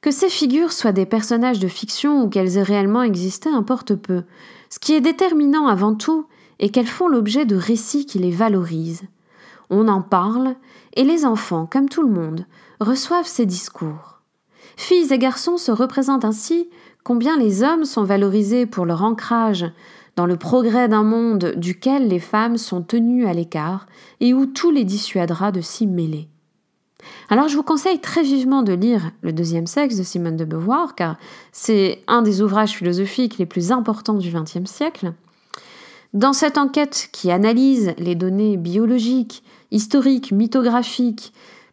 Que 0.00 0.10
ces 0.10 0.30
figures 0.30 0.72
soient 0.72 0.92
des 0.92 1.06
personnages 1.06 1.60
de 1.60 1.68
fiction 1.68 2.22
ou 2.22 2.28
qu'elles 2.28 2.56
aient 2.56 2.62
réellement 2.62 3.02
existé 3.02 3.50
importe 3.50 3.94
peu. 3.94 4.22
Ce 4.70 4.78
qui 4.78 4.94
est 4.94 5.00
déterminant 5.00 5.66
avant 5.66 5.94
tout 5.94 6.26
est 6.62 6.70
qu'elles 6.70 6.86
font 6.86 7.08
l'objet 7.08 7.44
de 7.44 7.56
récits 7.56 8.06
qui 8.06 8.18
les 8.18 8.30
valorisent. 8.30 9.02
On 9.68 9.88
en 9.88 10.00
parle, 10.00 10.54
et 10.94 11.04
les 11.04 11.26
enfants, 11.26 11.66
comme 11.70 11.88
tout 11.88 12.02
le 12.02 12.12
monde, 12.12 12.46
reçoivent 12.80 13.26
ces 13.26 13.44
discours. 13.44 14.20
Filles 14.76 15.12
et 15.12 15.18
garçons 15.18 15.58
se 15.58 15.72
représentent 15.72 16.24
ainsi 16.24 16.70
combien 17.04 17.36
les 17.36 17.62
hommes 17.62 17.84
sont 17.84 18.04
valorisés 18.04 18.64
pour 18.64 18.86
leur 18.86 19.02
ancrage 19.02 19.66
dans 20.16 20.26
le 20.26 20.36
progrès 20.36 20.88
d'un 20.88 21.02
monde 21.02 21.54
duquel 21.56 22.08
les 22.08 22.20
femmes 22.20 22.58
sont 22.58 22.82
tenues 22.82 23.26
à 23.26 23.32
l'écart 23.32 23.86
et 24.20 24.34
où 24.34 24.46
tout 24.46 24.70
les 24.70 24.84
dissuadera 24.84 25.52
de 25.52 25.60
s'y 25.60 25.86
mêler. 25.86 26.28
Alors 27.28 27.48
je 27.48 27.56
vous 27.56 27.62
conseille 27.62 27.98
très 27.98 28.22
vivement 28.22 28.62
de 28.62 28.72
lire 28.72 29.10
Le 29.22 29.32
deuxième 29.32 29.66
sexe 29.66 29.96
de 29.96 30.02
Simone 30.02 30.36
de 30.36 30.44
Beauvoir, 30.44 30.94
car 30.94 31.16
c'est 31.50 32.02
un 32.06 32.22
des 32.22 32.42
ouvrages 32.42 32.76
philosophiques 32.76 33.38
les 33.38 33.46
plus 33.46 33.72
importants 33.72 34.18
du 34.18 34.30
XXe 34.30 34.70
siècle. 34.70 35.12
Dans 36.12 36.34
cette 36.34 36.58
enquête 36.58 37.08
qui 37.10 37.30
analyse 37.30 37.94
les 37.96 38.14
données 38.14 38.58
biologiques, 38.58 39.42
historiques, 39.70 40.30
mythographiques, 40.30 41.32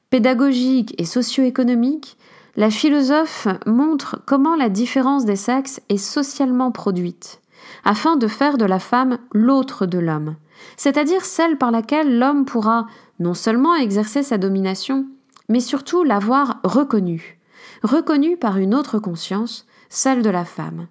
pédagogiques 0.10 0.96
et 0.98 1.04
socio-économiques, 1.04 2.18
la 2.56 2.70
philosophe 2.70 3.50
montre 3.66 4.22
comment 4.26 4.56
la 4.56 4.70
différence 4.70 5.26
des 5.26 5.36
sexes 5.36 5.82
est 5.90 5.98
socialement 5.98 6.72
produite, 6.72 7.42
afin 7.84 8.16
de 8.16 8.28
faire 8.28 8.58
de 8.58 8.64
la 8.64 8.80
femme 8.80 9.20
l'autre 9.34 9.86
de 9.86 10.00
l'homme, 10.00 10.38
c'est-à-dire 10.78 11.26
celle 11.26 11.58
par 11.58 11.72
laquelle 11.72 12.18
l'homme 12.18 12.46
pourra 12.46 12.88
non 13.20 13.34
seulement 13.34 13.76
exercer 13.76 14.24
sa 14.24 14.38
domination, 14.38 15.06
mais 15.50 15.60
surtout 15.60 16.06
l'avoir 16.06 16.62
reconnue, 16.64 17.40
reconnue 17.84 18.38
par 18.38 18.58
une 18.58 18.74
autre 18.74 19.00
conscience, 19.00 19.66
celle 19.90 20.22
de 20.22 20.30
la 20.30 20.46
femme. 20.46 20.88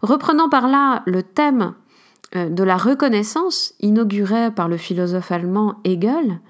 Reprenant 0.00 0.48
par 0.48 0.68
là 0.68 1.02
le 1.06 1.24
thème 1.24 1.74
de 2.34 2.64
la 2.64 2.76
reconnaissance 2.76 3.74
inauguré 3.80 4.50
par 4.50 4.68
le 4.68 4.76
philosophe 4.76 5.32
allemand 5.32 5.76
Hegel, 5.84 6.40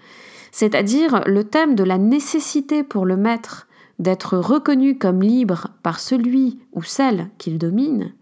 c'est-à-dire 0.52 1.22
le 1.26 1.44
thème 1.44 1.74
de 1.74 1.84
la 1.84 1.98
nécessité 1.98 2.82
pour 2.82 3.06
le 3.06 3.16
maître 3.16 3.66
d'être 3.98 4.36
reconnu 4.36 4.98
comme 4.98 5.22
libre 5.22 5.68
par 5.82 6.00
celui 6.00 6.60
ou 6.72 6.82
celle 6.82 7.28
qu'il 7.38 7.58
domine, 7.58 8.12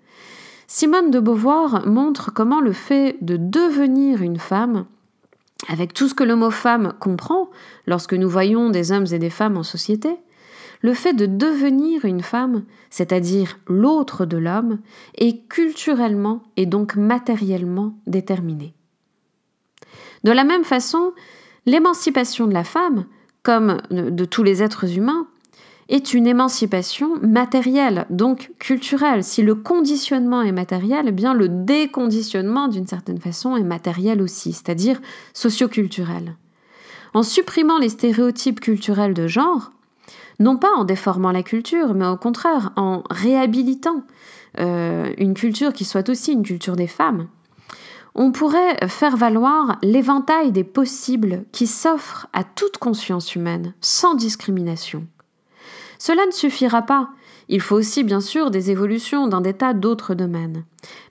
Simone 0.72 1.10
de 1.10 1.18
Beauvoir 1.18 1.84
montre 1.88 2.32
comment 2.32 2.60
le 2.60 2.70
fait 2.70 3.16
de 3.22 3.36
devenir 3.36 4.22
une 4.22 4.38
femme, 4.38 4.86
avec 5.68 5.92
tout 5.92 6.06
ce 6.06 6.14
que 6.14 6.22
le 6.22 6.36
mot 6.36 6.52
femme 6.52 6.92
comprend 7.00 7.50
lorsque 7.88 8.14
nous 8.14 8.28
voyons 8.28 8.70
des 8.70 8.92
hommes 8.92 9.06
et 9.10 9.18
des 9.18 9.30
femmes 9.30 9.56
en 9.56 9.64
société, 9.64 10.16
le 10.80 10.94
fait 10.94 11.12
de 11.12 11.26
devenir 11.26 12.04
une 12.04 12.22
femme, 12.22 12.64
c'est-à-dire 12.88 13.58
l'autre 13.66 14.24
de 14.24 14.36
l'homme, 14.36 14.78
est 15.16 15.46
culturellement 15.48 16.42
et 16.56 16.66
donc 16.66 16.96
matériellement 16.96 17.94
déterminé. 18.06 18.74
De 20.24 20.32
la 20.32 20.44
même 20.44 20.64
façon, 20.64 21.12
l'émancipation 21.66 22.46
de 22.46 22.54
la 22.54 22.64
femme, 22.64 23.06
comme 23.42 23.80
de 23.90 24.24
tous 24.24 24.42
les 24.42 24.62
êtres 24.62 24.96
humains, 24.96 25.26
est 25.90 26.14
une 26.14 26.28
émancipation 26.28 27.16
matérielle, 27.20 28.06
donc 28.10 28.52
culturelle. 28.60 29.24
Si 29.24 29.42
le 29.42 29.56
conditionnement 29.56 30.42
est 30.42 30.52
matériel, 30.52 31.06
eh 31.08 31.12
bien 31.12 31.34
le 31.34 31.48
déconditionnement 31.48 32.68
d'une 32.68 32.86
certaine 32.86 33.18
façon 33.18 33.56
est 33.56 33.64
matériel 33.64 34.22
aussi, 34.22 34.52
c'est-à-dire 34.52 35.00
socioculturel. 35.34 36.36
En 37.12 37.24
supprimant 37.24 37.78
les 37.78 37.88
stéréotypes 37.88 38.60
culturels 38.60 39.14
de 39.14 39.26
genre, 39.26 39.72
non 40.40 40.56
pas 40.56 40.72
en 40.76 40.84
déformant 40.84 41.30
la 41.30 41.44
culture, 41.44 41.94
mais 41.94 42.06
au 42.06 42.16
contraire 42.16 42.72
en 42.76 43.04
réhabilitant 43.10 44.02
euh, 44.58 45.12
une 45.18 45.34
culture 45.34 45.72
qui 45.72 45.84
soit 45.84 46.08
aussi 46.08 46.32
une 46.32 46.42
culture 46.42 46.74
des 46.74 46.88
femmes, 46.88 47.28
on 48.16 48.32
pourrait 48.32 48.88
faire 48.88 49.16
valoir 49.16 49.78
l'éventail 49.82 50.50
des 50.50 50.64
possibles 50.64 51.44
qui 51.52 51.68
s'offrent 51.68 52.26
à 52.32 52.42
toute 52.42 52.78
conscience 52.78 53.36
humaine, 53.36 53.74
sans 53.80 54.14
discrimination. 54.14 55.06
Cela 55.98 56.26
ne 56.26 56.32
suffira 56.32 56.82
pas. 56.82 57.10
Il 57.48 57.60
faut 57.60 57.76
aussi 57.76 58.02
bien 58.02 58.20
sûr 58.20 58.50
des 58.50 58.70
évolutions 58.70 59.28
dans 59.28 59.40
des 59.40 59.54
tas 59.54 59.74
d'autres 59.74 60.14
domaines. 60.14 60.64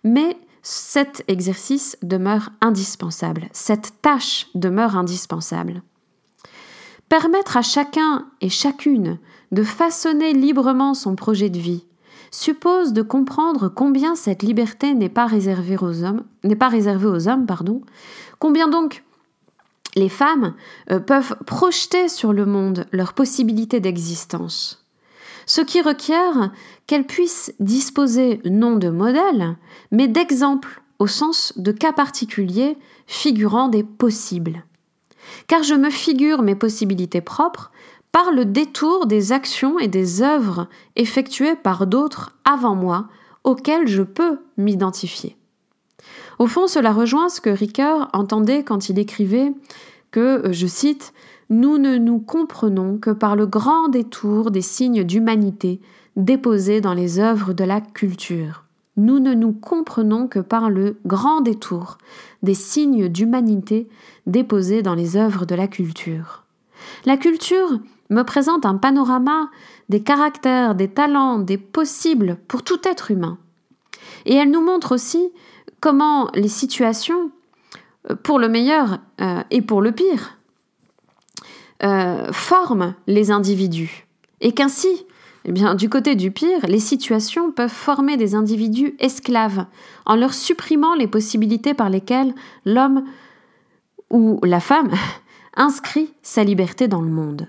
Mais 0.04 0.38
cet 0.62 1.24
exercice 1.28 1.98
demeure 2.02 2.50
indispensable, 2.60 3.48
cette 3.54 4.02
tâche 4.02 4.48
demeure 4.56 4.98
indispensable. 4.98 5.82
Permettre 7.10 7.58
à 7.58 7.64
chacun 7.64 8.28
et 8.40 8.50
chacune 8.50 9.18
de 9.52 9.64
façonner 9.64 10.34
librement 10.34 10.94
son 10.94 11.16
projet 11.16 11.50
de 11.50 11.60
vie 11.60 11.86
suppose 12.32 12.94
de 12.94 13.02
comprendre 13.02 13.70
combien 13.70 14.16
cette 14.16 14.44
liberté 14.44 14.94
n'est 14.94 15.10
pas 15.10 15.26
réservée 15.26 15.78
aux 15.78 16.04
hommes, 16.04 16.24
n'est 16.44 16.56
pas 16.56 16.70
réservée 16.70 17.08
aux 17.08 17.28
hommes, 17.28 17.48
pardon, 17.48 17.82
combien 18.38 18.68
donc 18.68 19.04
les 19.96 20.10
femmes 20.10 20.54
euh, 20.92 21.00
peuvent 21.00 21.36
projeter 21.48 22.08
sur 22.08 22.32
le 22.32 22.46
monde 22.46 22.86
leurs 22.92 23.14
possibilités 23.14 23.80
d'existence. 23.80 24.86
Ce 25.48 25.62
qui 25.62 25.82
requiert 25.82 26.52
qu'elles 26.86 27.08
puissent 27.08 27.54
disposer 27.60 28.40
non 28.46 28.76
de 28.76 28.90
modèles, 28.90 29.56
mais 29.92 30.08
d'exemples 30.08 30.84
au 31.00 31.08
sens 31.08 31.54
de 31.56 31.72
cas 31.72 31.94
particuliers 31.94 32.78
figurant 33.08 33.68
des 33.68 33.84
possibles. 33.84 34.64
Car 35.48 35.64
je 35.64 35.74
me 35.76 35.90
figure 35.90 36.42
mes 36.42 36.56
possibilités 36.56 37.22
propres 37.22 37.72
par 38.12 38.32
le 38.32 38.46
détour 38.46 39.06
des 39.06 39.32
actions 39.32 39.80
et 39.80 39.88
des 39.88 40.22
œuvres 40.22 40.68
effectuées 40.96 41.56
par 41.56 41.88
d'autres 41.88 42.36
avant 42.44 42.76
moi, 42.76 43.08
auxquelles 43.44 43.88
je 43.88 44.04
peux 44.04 44.40
m'identifier. 44.58 45.38
Au 46.40 46.48
fond, 46.48 46.68
cela 46.68 46.92
rejoint 46.92 47.30
ce 47.30 47.42
que 47.42 47.50
Ricoeur 47.50 48.10
entendait 48.14 48.64
quand 48.64 48.90
il 48.90 48.98
écrivait 48.98 49.52
que, 50.12 50.52
je 50.52 50.68
cite, 50.68 51.14
Nous 51.50 51.78
ne 51.78 51.98
nous 51.98 52.20
comprenons 52.20 52.98
que 52.98 53.10
par 53.10 53.36
le 53.36 53.46
grand 53.46 53.90
détour 53.90 54.52
des 54.52 54.62
signes 54.62 55.04
d'humanité 55.04 55.82
déposés 56.16 56.82
dans 56.82 56.94
les 56.94 57.20
œuvres 57.20 57.54
de 57.54 57.64
la 57.64 57.82
culture. 57.82 58.64
Nous 59.00 59.20
ne 59.20 59.34
nous 59.34 59.54
comprenons 59.54 60.28
que 60.28 60.40
par 60.40 60.70
le 60.70 61.00
grand 61.06 61.40
détour 61.40 61.98
des 62.44 62.54
signes 62.54 63.08
d'humanité 63.08 63.88
déposés 64.28 64.82
dans 64.82 64.94
les 64.94 65.16
œuvres 65.16 65.46
de 65.46 65.56
la 65.56 65.70
culture. 65.70 66.44
La 67.06 67.16
culture 67.16 67.80
me 68.10 68.24
présente 68.24 68.66
un 68.66 68.76
panorama 68.76 69.50
des 69.88 70.04
caractères, 70.04 70.76
des 70.76 70.90
talents, 70.90 71.40
des 71.40 71.58
possibles 71.58 72.36
pour 72.50 72.62
tout 72.64 72.82
être 72.84 73.10
humain. 73.10 73.38
Et 74.26 74.36
elle 74.36 74.52
nous 74.52 74.64
montre 74.64 74.92
aussi 74.92 75.32
comment 75.80 76.30
les 76.34 76.50
situations, 76.50 77.32
euh, 78.10 78.16
pour 78.16 78.38
le 78.38 78.50
meilleur 78.50 78.98
euh, 79.22 79.44
et 79.50 79.62
pour 79.62 79.82
le 79.82 79.94
pire, 79.94 80.38
euh, 81.84 82.34
forment 82.34 82.96
les 83.08 83.32
individus. 83.32 84.08
Et 84.42 84.52
qu'ainsi, 84.52 85.06
eh 85.50 85.76
du 85.76 85.90
côté 85.90 86.16
du 86.16 86.30
pire, 86.30 86.68
les 86.68 86.80
situations 86.80 87.52
peuvent 87.52 87.72
former 87.72 88.18
des 88.18 88.36
individus 88.36 88.96
esclaves 89.00 89.66
en 90.06 90.16
leur 90.16 90.34
supprimant 90.34 90.94
les 90.94 91.08
possibilités 91.08 91.74
par 91.74 91.90
lesquelles 91.90 92.36
l'homme 92.66 93.04
ou 94.12 94.40
la 94.44 94.60
femme 94.60 94.92
inscrit 95.56 96.14
sa 96.22 96.44
liberté 96.44 96.88
dans 96.88 97.02
le 97.02 97.10
monde. 97.10 97.48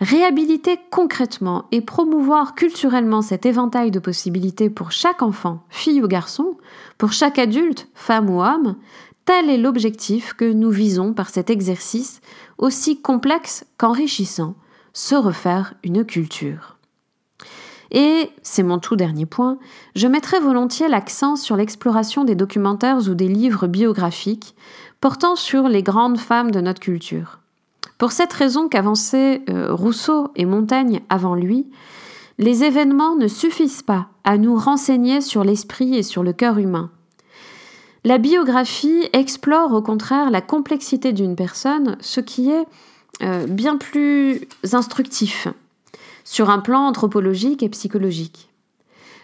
Réhabiliter 0.00 0.78
concrètement 0.90 1.66
et 1.72 1.80
promouvoir 1.80 2.54
culturellement 2.54 3.22
cet 3.22 3.46
éventail 3.46 3.90
de 3.90 3.98
possibilités 3.98 4.70
pour 4.70 4.92
chaque 4.92 5.22
enfant, 5.22 5.64
fille 5.70 6.02
ou 6.02 6.08
garçon, 6.08 6.56
pour 6.98 7.12
chaque 7.12 7.38
adulte, 7.38 7.88
femme 7.94 8.30
ou 8.30 8.42
homme, 8.42 8.76
tel 9.24 9.50
est 9.50 9.58
l'objectif 9.58 10.34
que 10.34 10.50
nous 10.50 10.70
visons 10.70 11.14
par 11.14 11.30
cet 11.30 11.50
exercice 11.50 12.20
aussi 12.58 13.00
complexe 13.00 13.64
qu'enrichissant, 13.76 14.54
se 14.92 15.14
refaire 15.14 15.74
une 15.82 16.04
culture. 16.04 16.71
Et, 17.92 18.30
c'est 18.42 18.62
mon 18.62 18.78
tout 18.78 18.96
dernier 18.96 19.26
point, 19.26 19.58
je 19.94 20.08
mettrai 20.08 20.40
volontiers 20.40 20.88
l'accent 20.88 21.36
sur 21.36 21.56
l'exploration 21.56 22.24
des 22.24 22.34
documentaires 22.34 23.06
ou 23.08 23.14
des 23.14 23.28
livres 23.28 23.66
biographiques 23.66 24.54
portant 25.00 25.36
sur 25.36 25.68
les 25.68 25.82
grandes 25.82 26.18
femmes 26.18 26.50
de 26.50 26.60
notre 26.60 26.80
culture. 26.80 27.40
Pour 27.98 28.12
cette 28.12 28.32
raison 28.32 28.68
qu'avançaient 28.68 29.42
euh, 29.50 29.74
Rousseau 29.74 30.28
et 30.36 30.46
Montaigne 30.46 31.02
avant 31.10 31.34
lui, 31.34 31.66
les 32.38 32.64
événements 32.64 33.14
ne 33.14 33.28
suffisent 33.28 33.82
pas 33.82 34.08
à 34.24 34.38
nous 34.38 34.56
renseigner 34.56 35.20
sur 35.20 35.44
l'esprit 35.44 35.94
et 35.94 36.02
sur 36.02 36.22
le 36.22 36.32
cœur 36.32 36.58
humain. 36.58 36.90
La 38.04 38.18
biographie 38.18 39.04
explore 39.12 39.72
au 39.72 39.82
contraire 39.82 40.30
la 40.30 40.40
complexité 40.40 41.12
d'une 41.12 41.36
personne, 41.36 41.96
ce 42.00 42.20
qui 42.20 42.50
est 42.50 42.66
euh, 43.22 43.46
bien 43.46 43.76
plus 43.76 44.48
instructif 44.72 45.46
sur 46.32 46.48
un 46.48 46.60
plan 46.60 46.86
anthropologique 46.86 47.62
et 47.62 47.68
psychologique. 47.68 48.48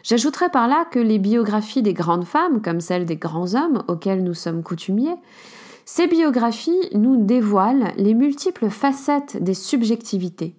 J'ajouterai 0.02 0.50
par 0.50 0.68
là 0.68 0.84
que 0.84 0.98
les 0.98 1.18
biographies 1.18 1.80
des 1.80 1.94
grandes 1.94 2.26
femmes, 2.26 2.60
comme 2.60 2.82
celles 2.82 3.06
des 3.06 3.16
grands 3.16 3.54
hommes 3.54 3.82
auxquels 3.88 4.22
nous 4.22 4.34
sommes 4.34 4.62
coutumiers, 4.62 5.16
ces 5.86 6.06
biographies 6.06 6.90
nous 6.92 7.16
dévoilent 7.16 7.94
les 7.96 8.12
multiples 8.12 8.68
facettes 8.68 9.42
des 9.42 9.54
subjectivités, 9.54 10.54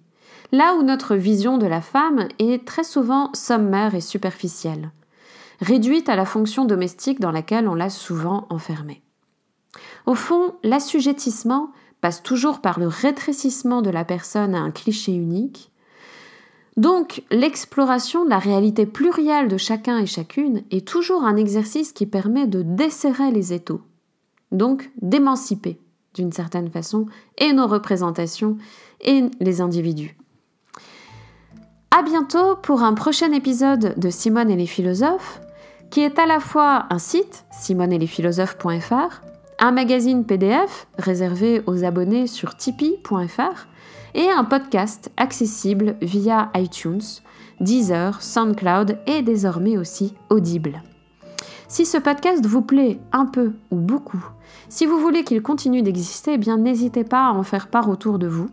là 0.50 0.74
où 0.74 0.82
notre 0.82 1.14
vision 1.14 1.56
de 1.56 1.66
la 1.66 1.80
femme 1.80 2.26
est 2.40 2.66
très 2.66 2.82
souvent 2.82 3.30
sommaire 3.32 3.94
et 3.94 4.00
superficielle, 4.00 4.90
réduite 5.60 6.08
à 6.08 6.16
la 6.16 6.26
fonction 6.26 6.64
domestique 6.64 7.20
dans 7.20 7.30
laquelle 7.30 7.68
on 7.68 7.76
l'a 7.76 7.90
souvent 7.90 8.48
enfermée. 8.50 9.02
Au 10.04 10.16
fond, 10.16 10.56
l'assujettissement 10.64 11.70
passe 12.00 12.24
toujours 12.24 12.60
par 12.60 12.80
le 12.80 12.88
rétrécissement 12.88 13.82
de 13.82 13.90
la 13.90 14.04
personne 14.04 14.56
à 14.56 14.60
un 14.60 14.72
cliché 14.72 15.12
unique. 15.12 15.69
Donc, 16.80 17.24
l'exploration 17.30 18.24
de 18.24 18.30
la 18.30 18.38
réalité 18.38 18.86
plurielle 18.86 19.48
de 19.48 19.58
chacun 19.58 19.98
et 19.98 20.06
chacune 20.06 20.62
est 20.70 20.88
toujours 20.88 21.24
un 21.24 21.36
exercice 21.36 21.92
qui 21.92 22.06
permet 22.06 22.46
de 22.46 22.62
desserrer 22.62 23.30
les 23.32 23.52
étaux, 23.52 23.82
donc 24.50 24.90
d'émanciper 25.02 25.78
d'une 26.14 26.32
certaine 26.32 26.70
façon 26.70 27.04
et 27.36 27.52
nos 27.52 27.66
représentations 27.66 28.56
et 29.02 29.24
les 29.40 29.60
individus. 29.60 30.16
À 31.90 32.02
bientôt 32.02 32.56
pour 32.56 32.82
un 32.82 32.94
prochain 32.94 33.30
épisode 33.32 33.92
de 33.98 34.08
Simone 34.08 34.50
et 34.50 34.56
les 34.56 34.64
philosophes, 34.64 35.42
qui 35.90 36.00
est 36.00 36.18
à 36.18 36.24
la 36.24 36.40
fois 36.40 36.86
un 36.88 36.98
site, 36.98 37.44
simoneetlesphilosophes.fr, 37.50 39.20
un 39.58 39.70
magazine 39.70 40.24
PDF 40.24 40.86
réservé 40.96 41.62
aux 41.66 41.84
abonnés 41.84 42.26
sur 42.26 42.56
tipeee.fr 42.56 43.66
et 44.14 44.30
un 44.30 44.44
podcast 44.44 45.10
accessible 45.16 45.96
via 46.02 46.50
iTunes, 46.54 47.02
Deezer, 47.60 48.22
SoundCloud 48.22 48.98
et 49.06 49.22
désormais 49.22 49.76
aussi 49.76 50.14
Audible. 50.30 50.82
Si 51.68 51.86
ce 51.86 51.98
podcast 51.98 52.44
vous 52.46 52.62
plaît 52.62 53.00
un 53.12 53.26
peu 53.26 53.52
ou 53.70 53.76
beaucoup, 53.76 54.24
si 54.68 54.86
vous 54.86 54.98
voulez 54.98 55.24
qu'il 55.24 55.42
continue 55.42 55.82
d'exister, 55.82 56.34
eh 56.34 56.38
bien 56.38 56.56
n'hésitez 56.56 57.04
pas 57.04 57.26
à 57.26 57.32
en 57.32 57.42
faire 57.42 57.68
part 57.68 57.88
autour 57.88 58.18
de 58.18 58.26
vous 58.26 58.48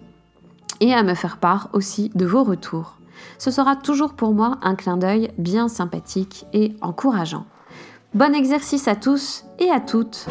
et 0.79 0.93
à 0.93 1.03
me 1.03 1.13
faire 1.13 1.37
part 1.37 1.69
aussi 1.73 2.11
de 2.15 2.25
vos 2.25 2.43
retours. 2.43 2.97
Ce 3.37 3.51
sera 3.51 3.75
toujours 3.75 4.13
pour 4.13 4.33
moi 4.33 4.59
un 4.61 4.75
clin 4.75 4.97
d'œil 4.97 5.31
bien 5.37 5.67
sympathique 5.67 6.45
et 6.53 6.75
encourageant. 6.81 7.45
Bon 8.13 8.33
exercice 8.33 8.87
à 8.87 8.95
tous 8.95 9.45
et 9.59 9.69
à 9.69 9.79
toutes 9.79 10.27